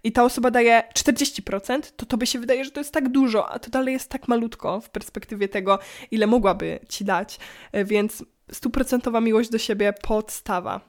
i 0.05 0.13
ta 0.13 0.25
osoba 0.25 0.51
daje 0.51 0.83
40%, 0.95 1.81
to 1.97 2.07
tobie 2.07 2.27
się 2.27 2.39
wydaje, 2.39 2.65
że 2.65 2.71
to 2.71 2.81
jest 2.81 2.93
tak 2.93 3.09
dużo, 3.09 3.51
a 3.51 3.59
to 3.59 3.71
dalej 3.71 3.93
jest 3.93 4.11
tak 4.11 4.29
malutko 4.29 4.81
w 4.81 4.91
perspektywie 4.91 5.49
tego, 5.49 5.79
ile 6.11 6.27
mogłaby 6.27 6.81
ci 6.89 7.05
dać. 7.05 7.39
E, 7.73 7.85
więc 7.85 8.25
stuprocentowa 8.53 9.21
miłość 9.21 9.51
do 9.51 9.59
siebie 9.59 9.95
podstawa. 10.03 10.81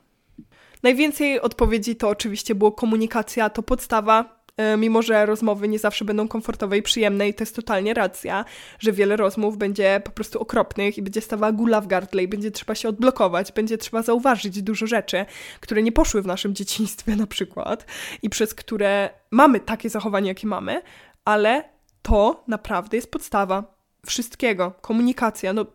Najwięcej 0.83 1.41
odpowiedzi 1.41 1.95
to 1.95 2.09
oczywiście 2.09 2.55
było 2.55 2.71
komunikacja, 2.71 3.49
to 3.49 3.63
podstawa, 3.63 4.43
e, 4.57 4.77
mimo 4.77 5.01
że 5.01 5.25
rozmowy 5.25 5.67
nie 5.67 5.79
zawsze 5.79 6.05
będą 6.05 6.27
komfortowe 6.27 6.77
i 6.77 6.81
przyjemne 6.81 7.29
i 7.29 7.33
to 7.33 7.41
jest 7.41 7.55
totalnie 7.55 7.93
racja, 7.93 8.45
że 8.79 8.91
wiele 8.91 9.15
rozmów 9.15 9.57
będzie 9.57 10.01
po 10.05 10.11
prostu 10.11 10.39
okropnych 10.39 10.97
i 10.97 11.01
będzie 11.01 11.21
stawała 11.21 11.51
gula 11.51 11.81
w 11.81 11.87
gardle 11.87 12.23
i 12.23 12.27
będzie 12.27 12.51
trzeba 12.51 12.75
się 12.75 12.89
odblokować, 12.89 13.51
będzie 13.51 13.77
trzeba 13.77 14.01
zauważyć 14.01 14.61
dużo 14.61 14.87
rzeczy, 14.87 15.25
które 15.59 15.83
nie 15.83 15.91
poszły 15.91 16.21
w 16.21 16.27
naszym 16.27 16.55
dzieciństwie 16.55 17.15
na 17.15 17.27
przykład 17.27 17.85
i 18.21 18.29
przez 18.29 18.53
które 18.53 19.09
mamy 19.31 19.59
takie 19.59 19.89
zachowanie, 19.89 20.27
jakie 20.27 20.47
mamy, 20.47 20.81
ale 21.25 21.63
to 22.01 22.43
naprawdę 22.47 22.97
jest 22.97 23.11
podstawa 23.11 23.78
wszystkiego. 24.05 24.73
Komunikacja, 24.81 25.53
no 25.53 25.65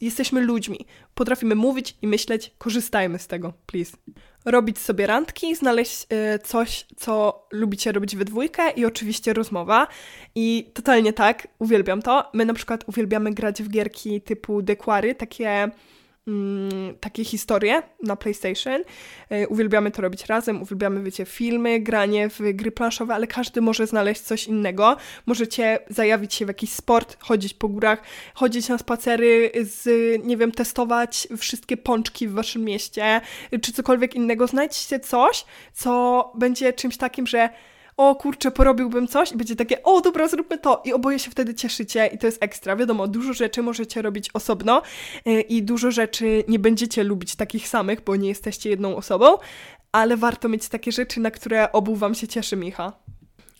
jesteśmy 0.00 0.40
ludźmi. 0.40 0.86
Potrafimy 1.14 1.54
mówić 1.54 1.96
i 2.02 2.06
myśleć, 2.06 2.50
korzystajmy 2.58 3.18
z 3.18 3.26
tego, 3.26 3.52
please. 3.66 3.96
Robić 4.44 4.78
sobie 4.78 5.06
randki, 5.06 5.56
znaleźć 5.56 6.06
y, 6.34 6.38
coś, 6.38 6.86
co 6.96 7.46
lubicie 7.52 7.92
robić 7.92 8.16
we 8.16 8.24
dwójkę 8.24 8.70
i 8.70 8.84
oczywiście 8.84 9.32
rozmowa. 9.32 9.86
I 10.34 10.70
totalnie 10.74 11.12
tak, 11.12 11.48
uwielbiam 11.58 12.02
to. 12.02 12.30
My 12.32 12.44
na 12.44 12.54
przykład 12.54 12.84
uwielbiamy 12.86 13.34
grać 13.34 13.62
w 13.62 13.68
gierki 13.68 14.20
typu 14.20 14.62
dekwary, 14.62 15.14
takie 15.14 15.70
mm, 16.26 16.98
takie 17.00 17.24
historie 17.24 17.82
na 18.02 18.16
PlayStation. 18.16 18.82
E, 19.30 19.48
uwielbiamy 19.48 19.90
to 19.90 20.02
robić 20.02 20.26
razem, 20.26 20.62
uwielbiamy, 20.62 21.02
wiecie, 21.02 21.24
filmy, 21.24 21.80
granie 21.80 22.28
w 22.28 22.40
gry 22.54 22.72
planszowe, 22.72 23.14
ale 23.14 23.26
każdy 23.26 23.60
może 23.60 23.86
znaleźć 23.86 24.20
coś 24.20 24.46
innego. 24.46 24.96
Możecie 25.26 25.78
zajawić 25.90 26.34
się 26.34 26.44
w 26.44 26.48
jakiś 26.48 26.72
sport, 26.72 27.16
chodzić 27.20 27.54
po 27.54 27.68
górach, 27.68 28.02
chodzić 28.34 28.68
na 28.68 28.78
spacery, 28.78 29.52
z, 29.60 29.88
nie 30.24 30.36
wiem, 30.36 30.52
testować 30.52 31.28
wszystkie 31.38 31.76
pączki 31.76 32.28
w 32.28 32.32
waszym 32.32 32.64
mieście, 32.64 33.20
czy 33.62 33.72
cokolwiek 33.72 34.14
innego. 34.14 34.46
Znajdźcie 34.46 35.00
coś, 35.00 35.44
co 35.72 36.32
będzie 36.34 36.72
czymś 36.72 36.96
takim, 36.96 37.26
że 37.26 37.48
o 37.96 38.14
kurczę, 38.14 38.50
porobiłbym 38.50 39.08
coś 39.08 39.32
i 39.32 39.36
będzie 39.36 39.56
takie, 39.56 39.82
o 39.82 40.00
dobra, 40.00 40.28
zróbmy 40.28 40.58
to 40.58 40.82
i 40.84 40.92
oboje 40.92 41.18
się 41.18 41.30
wtedy 41.30 41.54
cieszycie 41.54 42.06
i 42.06 42.18
to 42.18 42.26
jest 42.26 42.42
ekstra. 42.42 42.76
Wiadomo, 42.76 43.08
dużo 43.08 43.32
rzeczy 43.32 43.62
możecie 43.62 44.02
robić 44.02 44.30
osobno 44.34 44.82
y, 45.26 45.40
i 45.40 45.62
dużo 45.62 45.90
rzeczy 45.90 46.44
nie 46.48 46.58
będziecie 46.58 47.04
lubić 47.04 47.36
takich 47.36 47.68
samych, 47.68 48.00
bo 48.00 48.16
nie 48.16 48.28
jesteście 48.28 48.70
jedną 48.70 48.96
osobą, 48.96 49.26
ale 49.92 50.16
warto 50.16 50.48
mieć 50.48 50.68
takie 50.68 50.92
rzeczy, 50.92 51.20
na 51.20 51.30
które 51.30 51.72
obu 51.72 51.96
wam 51.96 52.14
się 52.14 52.28
cieszy, 52.28 52.56
Micha. 52.56 52.92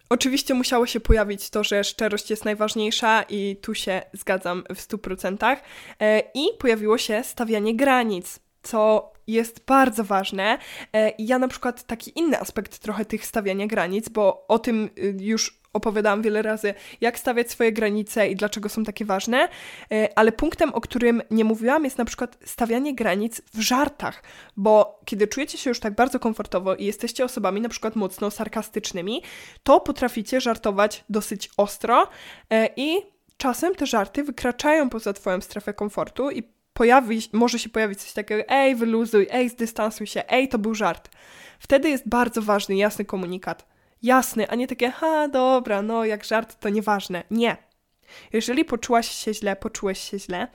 Oczywiście 0.08 0.54
musiało 0.54 0.86
się 0.86 1.00
pojawić 1.00 1.50
to, 1.50 1.64
że 1.64 1.84
szczerość 1.84 2.30
jest 2.30 2.44
najważniejsza 2.44 3.22
i 3.22 3.56
tu 3.62 3.74
się 3.74 4.02
zgadzam 4.12 4.64
w 4.74 4.78
100%. 4.78 5.56
Y, 5.56 6.22
I 6.34 6.44
pojawiło 6.58 6.98
się 6.98 7.22
stawianie 7.24 7.76
granic, 7.76 8.40
co 8.62 9.11
jest 9.26 9.64
bardzo 9.66 10.04
ważne. 10.04 10.58
E, 10.94 11.12
ja 11.18 11.38
na 11.38 11.48
przykład 11.48 11.82
taki 11.82 12.18
inny 12.18 12.40
aspekt 12.40 12.78
trochę 12.78 13.04
tych 13.04 13.26
stawiania 13.26 13.66
granic, 13.66 14.08
bo 14.08 14.46
o 14.48 14.58
tym 14.58 14.90
y, 14.98 15.16
już 15.20 15.62
opowiadałam 15.72 16.22
wiele 16.22 16.42
razy, 16.42 16.74
jak 17.00 17.18
stawiać 17.18 17.50
swoje 17.50 17.72
granice 17.72 18.28
i 18.28 18.36
dlaczego 18.36 18.68
są 18.68 18.84
takie 18.84 19.04
ważne, 19.04 19.48
e, 19.92 20.18
ale 20.18 20.32
punktem, 20.32 20.74
o 20.74 20.80
którym 20.80 21.22
nie 21.30 21.44
mówiłam, 21.44 21.84
jest 21.84 21.98
na 21.98 22.04
przykład 22.04 22.38
stawianie 22.44 22.94
granic 22.94 23.42
w 23.54 23.60
żartach, 23.60 24.22
bo 24.56 25.00
kiedy 25.04 25.28
czujecie 25.28 25.58
się 25.58 25.70
już 25.70 25.80
tak 25.80 25.94
bardzo 25.94 26.18
komfortowo 26.20 26.74
i 26.74 26.84
jesteście 26.84 27.24
osobami 27.24 27.60
na 27.60 27.68
przykład 27.68 27.96
mocno 27.96 28.30
sarkastycznymi, 28.30 29.22
to 29.62 29.80
potraficie 29.80 30.40
żartować 30.40 31.04
dosyć 31.08 31.50
ostro 31.56 32.08
e, 32.50 32.68
i 32.76 32.96
czasem 33.36 33.74
te 33.74 33.86
żarty 33.86 34.24
wykraczają 34.24 34.90
poza 34.90 35.12
Twoją 35.12 35.40
strefę 35.40 35.74
komfortu 35.74 36.30
i 36.30 36.42
pojawi, 36.72 37.20
może 37.32 37.58
się 37.58 37.68
pojawić 37.68 37.98
coś 37.98 38.12
takiego, 38.12 38.42
ej, 38.48 38.74
wyluzuj, 38.74 39.26
ej, 39.30 39.48
zdystansuj 39.48 40.06
się, 40.06 40.22
ej, 40.28 40.48
to 40.48 40.58
był 40.58 40.74
żart. 40.74 41.10
Wtedy 41.58 41.90
jest 41.90 42.08
bardzo 42.08 42.42
ważny, 42.42 42.76
jasny 42.76 43.04
komunikat. 43.04 43.66
Jasny, 44.02 44.48
a 44.50 44.54
nie 44.54 44.66
takie, 44.66 44.90
ha, 44.90 45.28
dobra, 45.28 45.82
no 45.82 46.04
jak 46.04 46.24
żart 46.24 46.60
to 46.60 46.68
nieważne. 46.68 47.24
Nie. 47.30 47.56
Jeżeli 48.32 48.64
poczułaś 48.64 49.08
się 49.10 49.34
źle, 49.34 49.56
poczułeś 49.56 49.98
się 49.98 50.18
źle, 50.18 50.48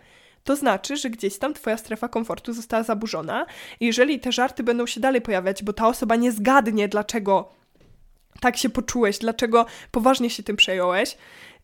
to 0.44 0.56
znaczy, 0.56 0.98
że 0.98 1.10
gdzieś 1.10 1.40
tam 1.40 1.54
twoja 1.54 1.78
strefa 1.78 2.08
komfortu 2.08 2.54
została 2.54 2.84
zaburzona 2.84 3.46
i 3.80 3.86
jeżeli 3.86 4.20
te 4.20 4.32
żarty 4.32 4.64
będą 4.64 4.86
się 4.86 5.00
dalej 5.00 5.22
pojawiać, 5.22 5.64
bo 5.64 5.74
ta 5.74 5.88
osoba 5.88 6.16
nie 6.16 6.32
zgadnie, 6.32 6.88
dlaczego 6.88 7.50
tak 8.42 8.58
się 8.58 8.70
poczułeś, 8.70 9.18
dlaczego 9.18 9.66
poważnie 9.92 10.30
się 10.30 10.44
tym 10.44 10.56
przejąłeś, 10.56 11.18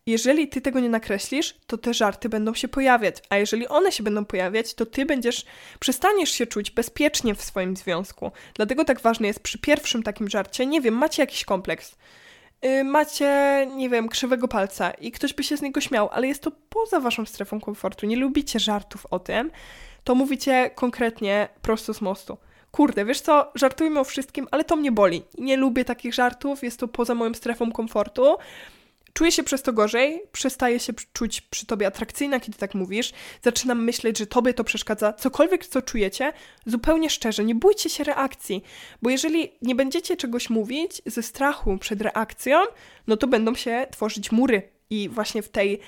jeżeli 0.05 0.47
ty 0.47 0.61
tego 0.61 0.79
nie 0.79 0.89
nakreślisz, 0.89 1.55
to 1.67 1.77
te 1.77 1.93
żarty 1.93 2.29
będą 2.29 2.53
się 2.53 2.67
pojawiać, 2.67 3.15
a 3.29 3.37
jeżeli 3.37 3.67
one 3.67 3.91
się 3.91 4.03
będą 4.03 4.25
pojawiać, 4.25 4.73
to 4.73 4.85
ty 4.85 5.05
będziesz, 5.05 5.45
przestaniesz 5.79 6.29
się 6.29 6.47
czuć 6.47 6.71
bezpiecznie 6.71 7.35
w 7.35 7.41
swoim 7.41 7.75
związku. 7.75 8.31
Dlatego 8.53 8.85
tak 8.85 9.01
ważne 9.01 9.27
jest 9.27 9.39
przy 9.39 9.59
pierwszym 9.59 10.03
takim 10.03 10.29
żarcie, 10.29 10.65
nie 10.65 10.81
wiem, 10.81 10.93
macie 10.93 11.23
jakiś 11.23 11.45
kompleks, 11.45 11.95
yy, 12.61 12.83
macie, 12.83 13.67
nie 13.75 13.89
wiem, 13.89 14.09
krzywego 14.09 14.47
palca 14.47 14.91
i 14.91 15.11
ktoś 15.11 15.33
by 15.33 15.43
się 15.43 15.57
z 15.57 15.61
niego 15.61 15.81
śmiał, 15.81 16.09
ale 16.11 16.27
jest 16.27 16.43
to 16.43 16.51
poza 16.69 16.99
waszą 16.99 17.25
strefą 17.25 17.59
komfortu, 17.59 18.05
nie 18.05 18.17
lubicie 18.17 18.59
żartów 18.59 19.05
o 19.11 19.19
tym, 19.19 19.51
to 20.03 20.15
mówicie 20.15 20.71
konkretnie 20.75 21.49
prosto 21.61 21.93
z 21.93 22.01
mostu. 22.01 22.37
Kurde, 22.71 23.05
wiesz 23.05 23.21
co, 23.21 23.51
żartujmy 23.55 23.99
o 23.99 24.03
wszystkim, 24.03 24.47
ale 24.51 24.63
to 24.63 24.75
mnie 24.75 24.91
boli. 24.91 25.23
Nie 25.37 25.57
lubię 25.57 25.85
takich 25.85 26.13
żartów, 26.13 26.63
jest 26.63 26.79
to 26.79 26.87
poza 26.87 27.15
moją 27.15 27.33
strefą 27.33 27.71
komfortu 27.71 28.37
Czuję 29.13 29.31
się 29.31 29.43
przez 29.43 29.61
to 29.61 29.73
gorzej, 29.73 30.21
przestaję 30.31 30.79
się 30.79 30.93
czuć 31.13 31.41
przy 31.41 31.65
tobie 31.65 31.87
atrakcyjna, 31.87 32.39
kiedy 32.39 32.57
tak 32.57 32.75
mówisz, 32.75 33.11
zaczynam 33.41 33.83
myśleć, 33.83 34.17
że 34.17 34.27
tobie 34.27 34.53
to 34.53 34.63
przeszkadza. 34.63 35.13
Cokolwiek, 35.13 35.65
co 35.65 35.81
czujecie, 35.81 36.33
zupełnie 36.65 37.09
szczerze, 37.09 37.43
nie 37.43 37.55
bójcie 37.55 37.89
się 37.89 38.03
reakcji, 38.03 38.63
bo 39.01 39.09
jeżeli 39.09 39.51
nie 39.61 39.75
będziecie 39.75 40.17
czegoś 40.17 40.49
mówić 40.49 41.01
ze 41.05 41.23
strachu 41.23 41.77
przed 41.77 42.01
reakcją, 42.01 42.57
no 43.07 43.17
to 43.17 43.27
będą 43.27 43.55
się 43.55 43.87
tworzyć 43.91 44.31
mury. 44.31 44.73
I 44.89 45.09
właśnie 45.09 45.41
w 45.41 45.49
tej 45.49 45.79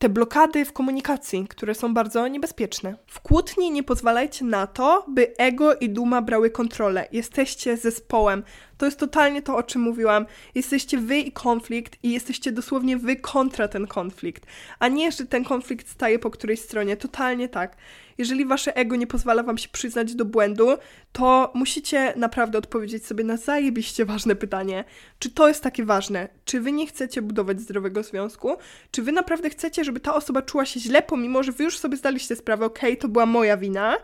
te 0.00 0.08
blokady 0.08 0.64
w 0.64 0.72
komunikacji, 0.72 1.46
które 1.48 1.74
są 1.74 1.94
bardzo 1.94 2.28
niebezpieczne. 2.28 2.96
W 3.06 3.20
kłótni 3.20 3.70
nie 3.70 3.82
pozwalajcie 3.82 4.44
na 4.44 4.66
to, 4.66 5.04
by 5.08 5.36
ego 5.36 5.74
i 5.74 5.90
duma 5.90 6.22
brały 6.22 6.50
kontrolę. 6.50 7.08
Jesteście 7.12 7.76
zespołem. 7.76 8.42
To 8.78 8.86
jest 8.86 8.98
totalnie 8.98 9.42
to, 9.42 9.56
o 9.56 9.62
czym 9.62 9.82
mówiłam. 9.82 10.26
Jesteście 10.54 10.98
wy 10.98 11.18
i 11.18 11.32
konflikt 11.32 11.98
i 12.02 12.12
jesteście 12.12 12.52
dosłownie 12.52 12.96
wy 12.96 13.16
kontra 13.16 13.68
ten 13.68 13.86
konflikt, 13.86 14.46
a 14.78 14.88
nie, 14.88 15.12
że 15.12 15.26
ten 15.26 15.44
konflikt 15.44 15.88
staje 15.88 16.18
po 16.18 16.30
którejś 16.30 16.60
stronie. 16.60 16.96
Totalnie 16.96 17.48
tak. 17.48 17.76
Jeżeli 18.20 18.44
wasze 18.44 18.76
ego 18.76 18.96
nie 18.96 19.06
pozwala 19.06 19.42
wam 19.42 19.58
się 19.58 19.68
przyznać 19.68 20.14
do 20.14 20.24
błędu, 20.24 20.68
to 21.12 21.52
musicie 21.54 22.12
naprawdę 22.16 22.58
odpowiedzieć 22.58 23.06
sobie 23.06 23.24
na 23.24 23.36
zajebiście 23.36 24.04
ważne 24.04 24.36
pytanie. 24.36 24.84
Czy 25.18 25.30
to 25.30 25.48
jest 25.48 25.62
takie 25.62 25.84
ważne? 25.84 26.28
Czy 26.44 26.60
wy 26.60 26.72
nie 26.72 26.86
chcecie 26.86 27.22
budować 27.22 27.60
zdrowego 27.60 28.02
związku? 28.02 28.56
Czy 28.90 29.02
wy 29.02 29.12
naprawdę 29.12 29.50
chcecie, 29.50 29.84
żeby 29.84 30.00
ta 30.00 30.14
osoba 30.14 30.42
czuła 30.42 30.66
się 30.66 30.80
źle, 30.80 31.02
pomimo 31.02 31.42
że 31.42 31.52
wy 31.52 31.64
już 31.64 31.78
sobie 31.78 31.96
zdaliście 31.96 32.36
sprawę, 32.36 32.66
okej, 32.66 32.90
okay, 32.90 33.02
to 33.02 33.08
była 33.08 33.26
moja 33.26 33.56
wina 33.56 33.96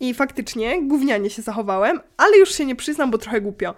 i 0.00 0.14
faktycznie 0.14 0.82
gównianie 0.82 1.30
się 1.30 1.42
zachowałem, 1.42 2.00
ale 2.16 2.38
już 2.38 2.54
się 2.54 2.64
nie 2.64 2.76
przyznam, 2.76 3.10
bo 3.10 3.18
trochę 3.18 3.40
głupio. 3.40 3.74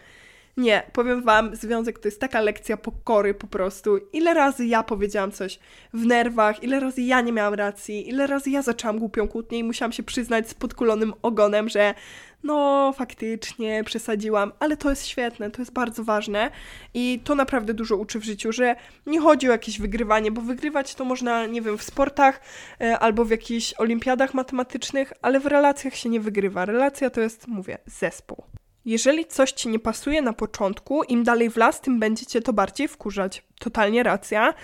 Nie, 0.58 0.82
powiem 0.92 1.22
wam, 1.22 1.56
związek 1.56 1.98
to 1.98 2.08
jest 2.08 2.20
taka 2.20 2.40
lekcja 2.40 2.76
pokory 2.76 3.34
po 3.34 3.46
prostu. 3.46 3.98
Ile 4.12 4.34
razy 4.34 4.66
ja 4.66 4.82
powiedziałam 4.82 5.32
coś 5.32 5.58
w 5.94 6.06
nerwach, 6.06 6.62
ile 6.62 6.80
razy 6.80 7.02
ja 7.02 7.20
nie 7.20 7.32
miałam 7.32 7.54
racji, 7.54 8.08
ile 8.08 8.26
razy 8.26 8.50
ja 8.50 8.62
zaczęłam 8.62 8.98
głupią 8.98 9.28
kłótnię 9.28 9.58
i 9.58 9.64
musiałam 9.64 9.92
się 9.92 10.02
przyznać 10.02 10.48
z 10.48 10.54
podkulonym 10.54 11.14
ogonem, 11.22 11.68
że 11.68 11.94
no 12.42 12.92
faktycznie 12.96 13.84
przesadziłam, 13.84 14.52
ale 14.58 14.76
to 14.76 14.90
jest 14.90 15.06
świetne, 15.06 15.50
to 15.50 15.62
jest 15.62 15.72
bardzo 15.72 16.04
ważne 16.04 16.50
i 16.94 17.20
to 17.24 17.34
naprawdę 17.34 17.74
dużo 17.74 17.96
uczy 17.96 18.18
w 18.18 18.24
życiu, 18.24 18.52
że 18.52 18.76
nie 19.06 19.20
chodzi 19.20 19.48
o 19.48 19.52
jakieś 19.52 19.80
wygrywanie, 19.80 20.30
bo 20.30 20.40
wygrywać 20.40 20.94
to 20.94 21.04
można, 21.04 21.46
nie 21.46 21.62
wiem, 21.62 21.78
w 21.78 21.82
sportach 21.82 22.40
e, 22.80 22.98
albo 22.98 23.24
w 23.24 23.30
jakichś 23.30 23.74
olimpiadach 23.74 24.34
matematycznych, 24.34 25.12
ale 25.22 25.40
w 25.40 25.46
relacjach 25.46 25.94
się 25.94 26.08
nie 26.08 26.20
wygrywa. 26.20 26.64
Relacja 26.64 27.10
to 27.10 27.20
jest, 27.20 27.48
mówię, 27.48 27.78
zespół. 27.86 28.44
Jeżeli 28.88 29.26
coś 29.26 29.52
ci 29.52 29.68
nie 29.68 29.78
pasuje 29.78 30.22
na 30.22 30.32
początku, 30.32 31.02
im 31.02 31.24
dalej 31.24 31.50
w 31.50 31.56
las, 31.56 31.80
tym 31.80 32.00
będziecie 32.00 32.42
to 32.42 32.52
bardziej 32.52 32.88
wkurzać. 32.88 33.42
Totalnie 33.58 34.02
racja. 34.02 34.54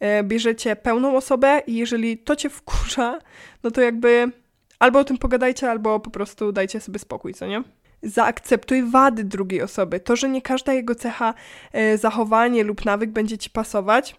E, 0.00 0.22
bierzecie 0.22 0.76
pełną 0.76 1.16
osobę 1.16 1.62
i 1.66 1.74
jeżeli 1.74 2.18
to 2.18 2.36
cię 2.36 2.50
wkurza, 2.50 3.18
no 3.62 3.70
to 3.70 3.80
jakby 3.80 4.32
albo 4.78 4.98
o 4.98 5.04
tym 5.04 5.18
pogadajcie, 5.18 5.70
albo 5.70 6.00
po 6.00 6.10
prostu 6.10 6.52
dajcie 6.52 6.80
sobie 6.80 6.98
spokój, 6.98 7.34
co 7.34 7.46
nie? 7.46 7.62
Zaakceptuj 8.02 8.82
wady 8.82 9.24
drugiej 9.24 9.62
osoby. 9.62 10.00
To, 10.00 10.16
że 10.16 10.28
nie 10.28 10.42
każda 10.42 10.72
jego 10.72 10.94
cecha, 10.94 11.34
e, 11.72 11.98
zachowanie 11.98 12.64
lub 12.64 12.84
nawyk 12.84 13.10
będzie 13.10 13.38
ci 13.38 13.50
pasować, 13.50 14.16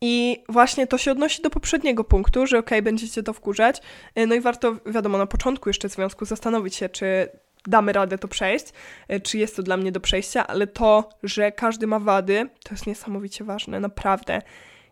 i 0.00 0.42
właśnie 0.48 0.86
to 0.86 0.98
się 0.98 1.12
odnosi 1.12 1.42
do 1.42 1.50
poprzedniego 1.50 2.04
punktu, 2.04 2.46
że 2.46 2.58
okej, 2.58 2.78
okay, 2.78 2.82
będziecie 2.82 3.22
to 3.22 3.32
wkurzać. 3.32 3.82
E, 4.14 4.26
no 4.26 4.34
i 4.34 4.40
warto, 4.40 4.76
wiadomo, 4.86 5.18
na 5.18 5.26
początku 5.26 5.68
jeszcze 5.68 5.88
związku 5.88 6.24
zastanowić 6.24 6.74
się, 6.74 6.88
czy 6.88 7.28
damy 7.66 7.92
radę 7.92 8.18
to 8.18 8.28
przejść, 8.28 8.66
e, 9.08 9.20
czy 9.20 9.38
jest 9.38 9.56
to 9.56 9.62
dla 9.62 9.76
mnie 9.76 9.92
do 9.92 10.00
przejścia, 10.00 10.46
ale 10.46 10.66
to, 10.66 11.08
że 11.22 11.52
każdy 11.52 11.86
ma 11.86 11.98
wady, 11.98 12.48
to 12.64 12.74
jest 12.74 12.86
niesamowicie 12.86 13.44
ważne, 13.44 13.80
naprawdę. 13.80 14.42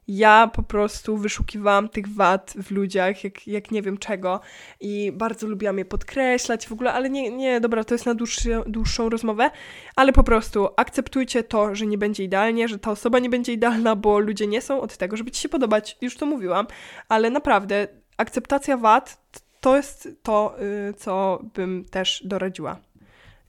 Ja 0.08 0.50
po 0.54 0.62
prostu 0.62 1.16
wyszukiwałam 1.16 1.88
tych 1.88 2.08
wad 2.08 2.54
w 2.62 2.70
ludziach, 2.70 3.24
jak, 3.24 3.46
jak 3.46 3.70
nie 3.70 3.82
wiem 3.82 3.98
czego, 3.98 4.40
i 4.80 5.12
bardzo 5.12 5.46
lubiłam 5.46 5.78
je 5.78 5.84
podkreślać 5.84 6.68
w 6.68 6.72
ogóle, 6.72 6.92
ale 6.92 7.10
nie, 7.10 7.30
nie 7.30 7.60
dobra, 7.60 7.84
to 7.84 7.94
jest 7.94 8.06
na 8.06 8.14
dłuższy, 8.14 8.60
dłuższą 8.66 9.08
rozmowę, 9.08 9.50
ale 9.96 10.12
po 10.12 10.24
prostu 10.24 10.68
akceptujcie 10.76 11.42
to, 11.42 11.74
że 11.74 11.86
nie 11.86 11.98
będzie 11.98 12.24
idealnie, 12.24 12.68
że 12.68 12.78
ta 12.78 12.90
osoba 12.90 13.18
nie 13.18 13.30
będzie 13.30 13.52
idealna, 13.52 13.96
bo 13.96 14.18
ludzie 14.18 14.46
nie 14.46 14.62
są 14.62 14.80
od 14.80 14.96
tego, 14.96 15.16
żeby 15.16 15.30
ci 15.30 15.42
się 15.42 15.48
podobać, 15.48 15.98
już 16.00 16.16
to 16.16 16.26
mówiłam, 16.26 16.66
ale 17.08 17.30
naprawdę 17.30 17.88
akceptacja 18.16 18.76
wad 18.76 19.22
to 19.62 19.76
jest 19.76 20.08
to, 20.22 20.54
y, 20.90 20.94
co 20.94 21.40
bym 21.54 21.84
też 21.84 22.22
doradziła. 22.24 22.76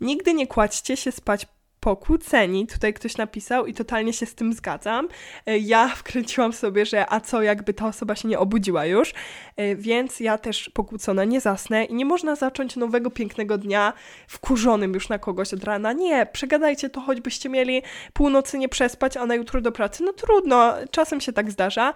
Nigdy 0.02 0.34
nie 0.34 0.48
kładźcie 0.48 0.98
się 0.98 1.12
spać 1.12 1.48
pokłóceni, 1.84 2.68
tutaj 2.68 2.94
ktoś 2.94 3.18
napisał 3.18 3.66
i 3.66 3.74
totalnie 3.74 4.14
się 4.14 4.26
z 4.26 4.36
tym 4.36 4.54
zgadzam. 4.54 5.08
Y, 5.50 5.60
ja 5.60 5.88
wkręciłam 5.96 6.54
sobie, 6.54 6.86
że 6.86 7.06
a 7.10 7.20
co 7.20 7.42
jakby 7.42 7.74
ta 7.74 7.88
osoba 7.88 8.16
się 8.16 8.28
nie 8.28 8.40
obudziła 8.40 8.86
już, 8.86 9.10
y, 9.10 9.76
więc 9.76 10.20
ja 10.20 10.38
też 10.38 10.70
pokłócona 10.70 11.24
nie 11.24 11.42
zasnę 11.42 11.86
i 11.86 11.94
nie 11.94 12.06
można 12.06 12.36
zacząć 12.36 12.76
nowego 12.76 13.12
pięknego 13.12 13.58
dnia 13.58 13.94
wkurzonym 14.28 14.94
już 14.94 15.10
na 15.10 15.20
kogoś 15.20 15.54
od 15.54 15.64
rana. 15.64 15.94
Nie, 15.94 16.28
przegadajcie 16.34 16.90
to, 16.90 17.02
choćbyście 17.02 17.50
mieli 17.50 17.82
północy 18.14 18.58
nie 18.58 18.70
przespać, 18.70 19.18
a 19.18 19.26
na 19.26 19.36
jutro 19.36 19.62
do 19.62 19.72
pracy. 19.72 20.04
No 20.04 20.14
trudno, 20.14 20.74
czasem 20.92 21.22
się 21.22 21.34
tak 21.34 21.52
zdarza. 21.52 21.94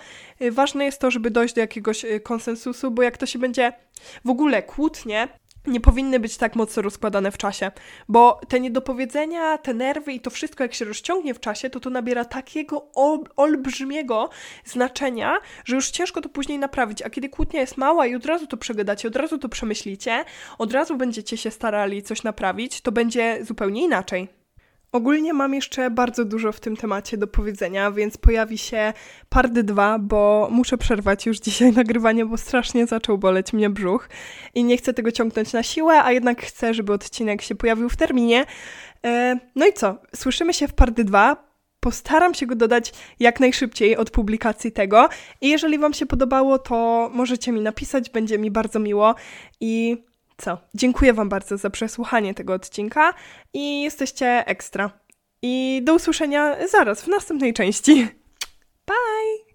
Ważne 0.52 0.86
jest 0.86 1.02
to, 1.02 1.12
żeby 1.12 1.32
dojść 1.32 1.54
do 1.54 1.62
jakiegoś 1.62 2.06
konsensusu, 2.24 2.92
bo 2.92 3.02
jak 3.02 3.18
to 3.18 3.26
się 3.26 3.40
będzie 3.40 3.74
w 4.26 4.30
ogóle 4.30 4.64
kłótnie 4.64 5.28
nie 5.68 5.80
powinny 5.80 6.20
być 6.20 6.38
tak 6.38 6.56
mocno 6.56 6.82
rozkładane 6.82 7.32
w 7.32 7.38
czasie, 7.38 7.72
bo 8.10 8.40
te 8.48 8.60
niedopowiedzenia, 8.60 9.58
te 9.58 9.74
nerwy 9.74 10.14
i 10.14 10.20
to 10.20 10.30
wszystko, 10.30 10.64
jak 10.64 10.74
się 10.74 10.86
rozciągnie 10.86 11.34
w 11.34 11.40
czasie, 11.40 11.70
to 11.70 11.80
to 11.80 11.90
nabiera 11.90 12.26
takiego 12.26 12.92
ol 12.96 13.20
olbrzymiego 13.36 14.30
znaczenia, 14.66 15.38
że 15.66 15.76
już 15.76 15.90
ciężko 15.90 16.22
to 16.22 16.30
później 16.30 16.60
naprawić. 16.60 17.02
A 17.02 17.10
kiedy 17.10 17.30
kłótnia 17.30 17.62
jest 17.62 17.78
mała 17.78 18.08
i 18.08 18.16
od 18.16 18.26
razu 18.26 18.48
to 18.48 18.58
przegadacie, 18.58 19.08
od 19.08 19.16
razu 19.16 19.38
to 19.38 19.50
przemyślicie, 19.50 20.26
od 20.58 20.72
razu 20.72 20.98
będziecie 20.98 21.38
się 21.38 21.52
starali 21.52 22.04
coś 22.04 22.24
naprawić, 22.24 22.82
to 22.82 22.92
będzie 22.92 23.46
zupełnie 23.46 23.84
inaczej. 23.84 24.47
Ogólnie 24.92 25.34
mam 25.34 25.54
jeszcze 25.54 25.92
bardzo 25.92 26.26
dużo 26.26 26.52
w 26.52 26.60
tym 26.60 26.78
temacie 26.78 27.18
do 27.18 27.28
powiedzenia, 27.28 27.92
więc 27.92 28.18
pojawi 28.18 28.58
się 28.58 28.94
part 29.30 29.54
2, 29.54 30.00
bo 30.00 30.48
muszę 30.52 30.78
przerwać 30.78 31.26
już 31.26 31.40
dzisiaj 31.40 31.72
nagrywanie, 31.82 32.26
bo 32.26 32.38
strasznie 32.38 32.88
zaczął 32.88 33.18
boleć 33.18 33.54
mnie 33.54 33.70
brzuch 33.70 34.10
i 34.56 34.64
nie 34.64 34.78
chcę 34.78 34.94
tego 34.94 35.12
ciągnąć 35.12 35.54
na 35.54 35.64
siłę, 35.64 36.04
a 36.04 36.12
jednak 36.12 36.42
chcę, 36.42 36.74
żeby 36.74 36.94
odcinek 36.94 37.42
się 37.42 37.56
pojawił 37.56 37.90
w 37.90 37.98
terminie. 37.98 38.46
E, 39.06 39.40
no 39.56 39.68
i 39.68 39.74
co? 39.74 39.98
Słyszymy 40.16 40.54
się 40.54 40.68
w 40.68 40.74
part 40.74 41.02
2. 41.02 41.48
Postaram 41.80 42.34
się 42.34 42.46
go 42.46 42.56
dodać 42.56 42.94
jak 43.20 43.40
najszybciej 43.40 43.98
od 43.98 44.10
publikacji 44.10 44.72
tego. 44.72 45.10
I 45.42 45.50
jeżeli 45.50 45.78
Wam 45.78 45.94
się 45.94 46.06
podobało, 46.06 46.60
to 46.60 47.10
możecie 47.14 47.52
mi 47.52 47.62
napisać, 47.62 48.10
będzie 48.10 48.38
mi 48.38 48.52
bardzo 48.52 48.80
miło. 48.80 49.16
I 49.62 50.04
co? 50.38 50.58
Dziękuję 50.74 51.14
Wam 51.14 51.30
bardzo 51.30 51.58
za 51.58 51.70
przesłuchanie 51.70 52.34
tego 52.34 52.54
odcinka 52.54 53.14
i 53.54 53.82
jesteście 53.82 54.44
ekstra. 54.48 54.92
I 55.42 55.82
do 55.84 55.94
usłyszenia 55.94 56.68
zaraz 56.68 57.02
w 57.02 57.08
następnej 57.08 57.54
części. 57.54 58.08
Bye! 58.88 59.47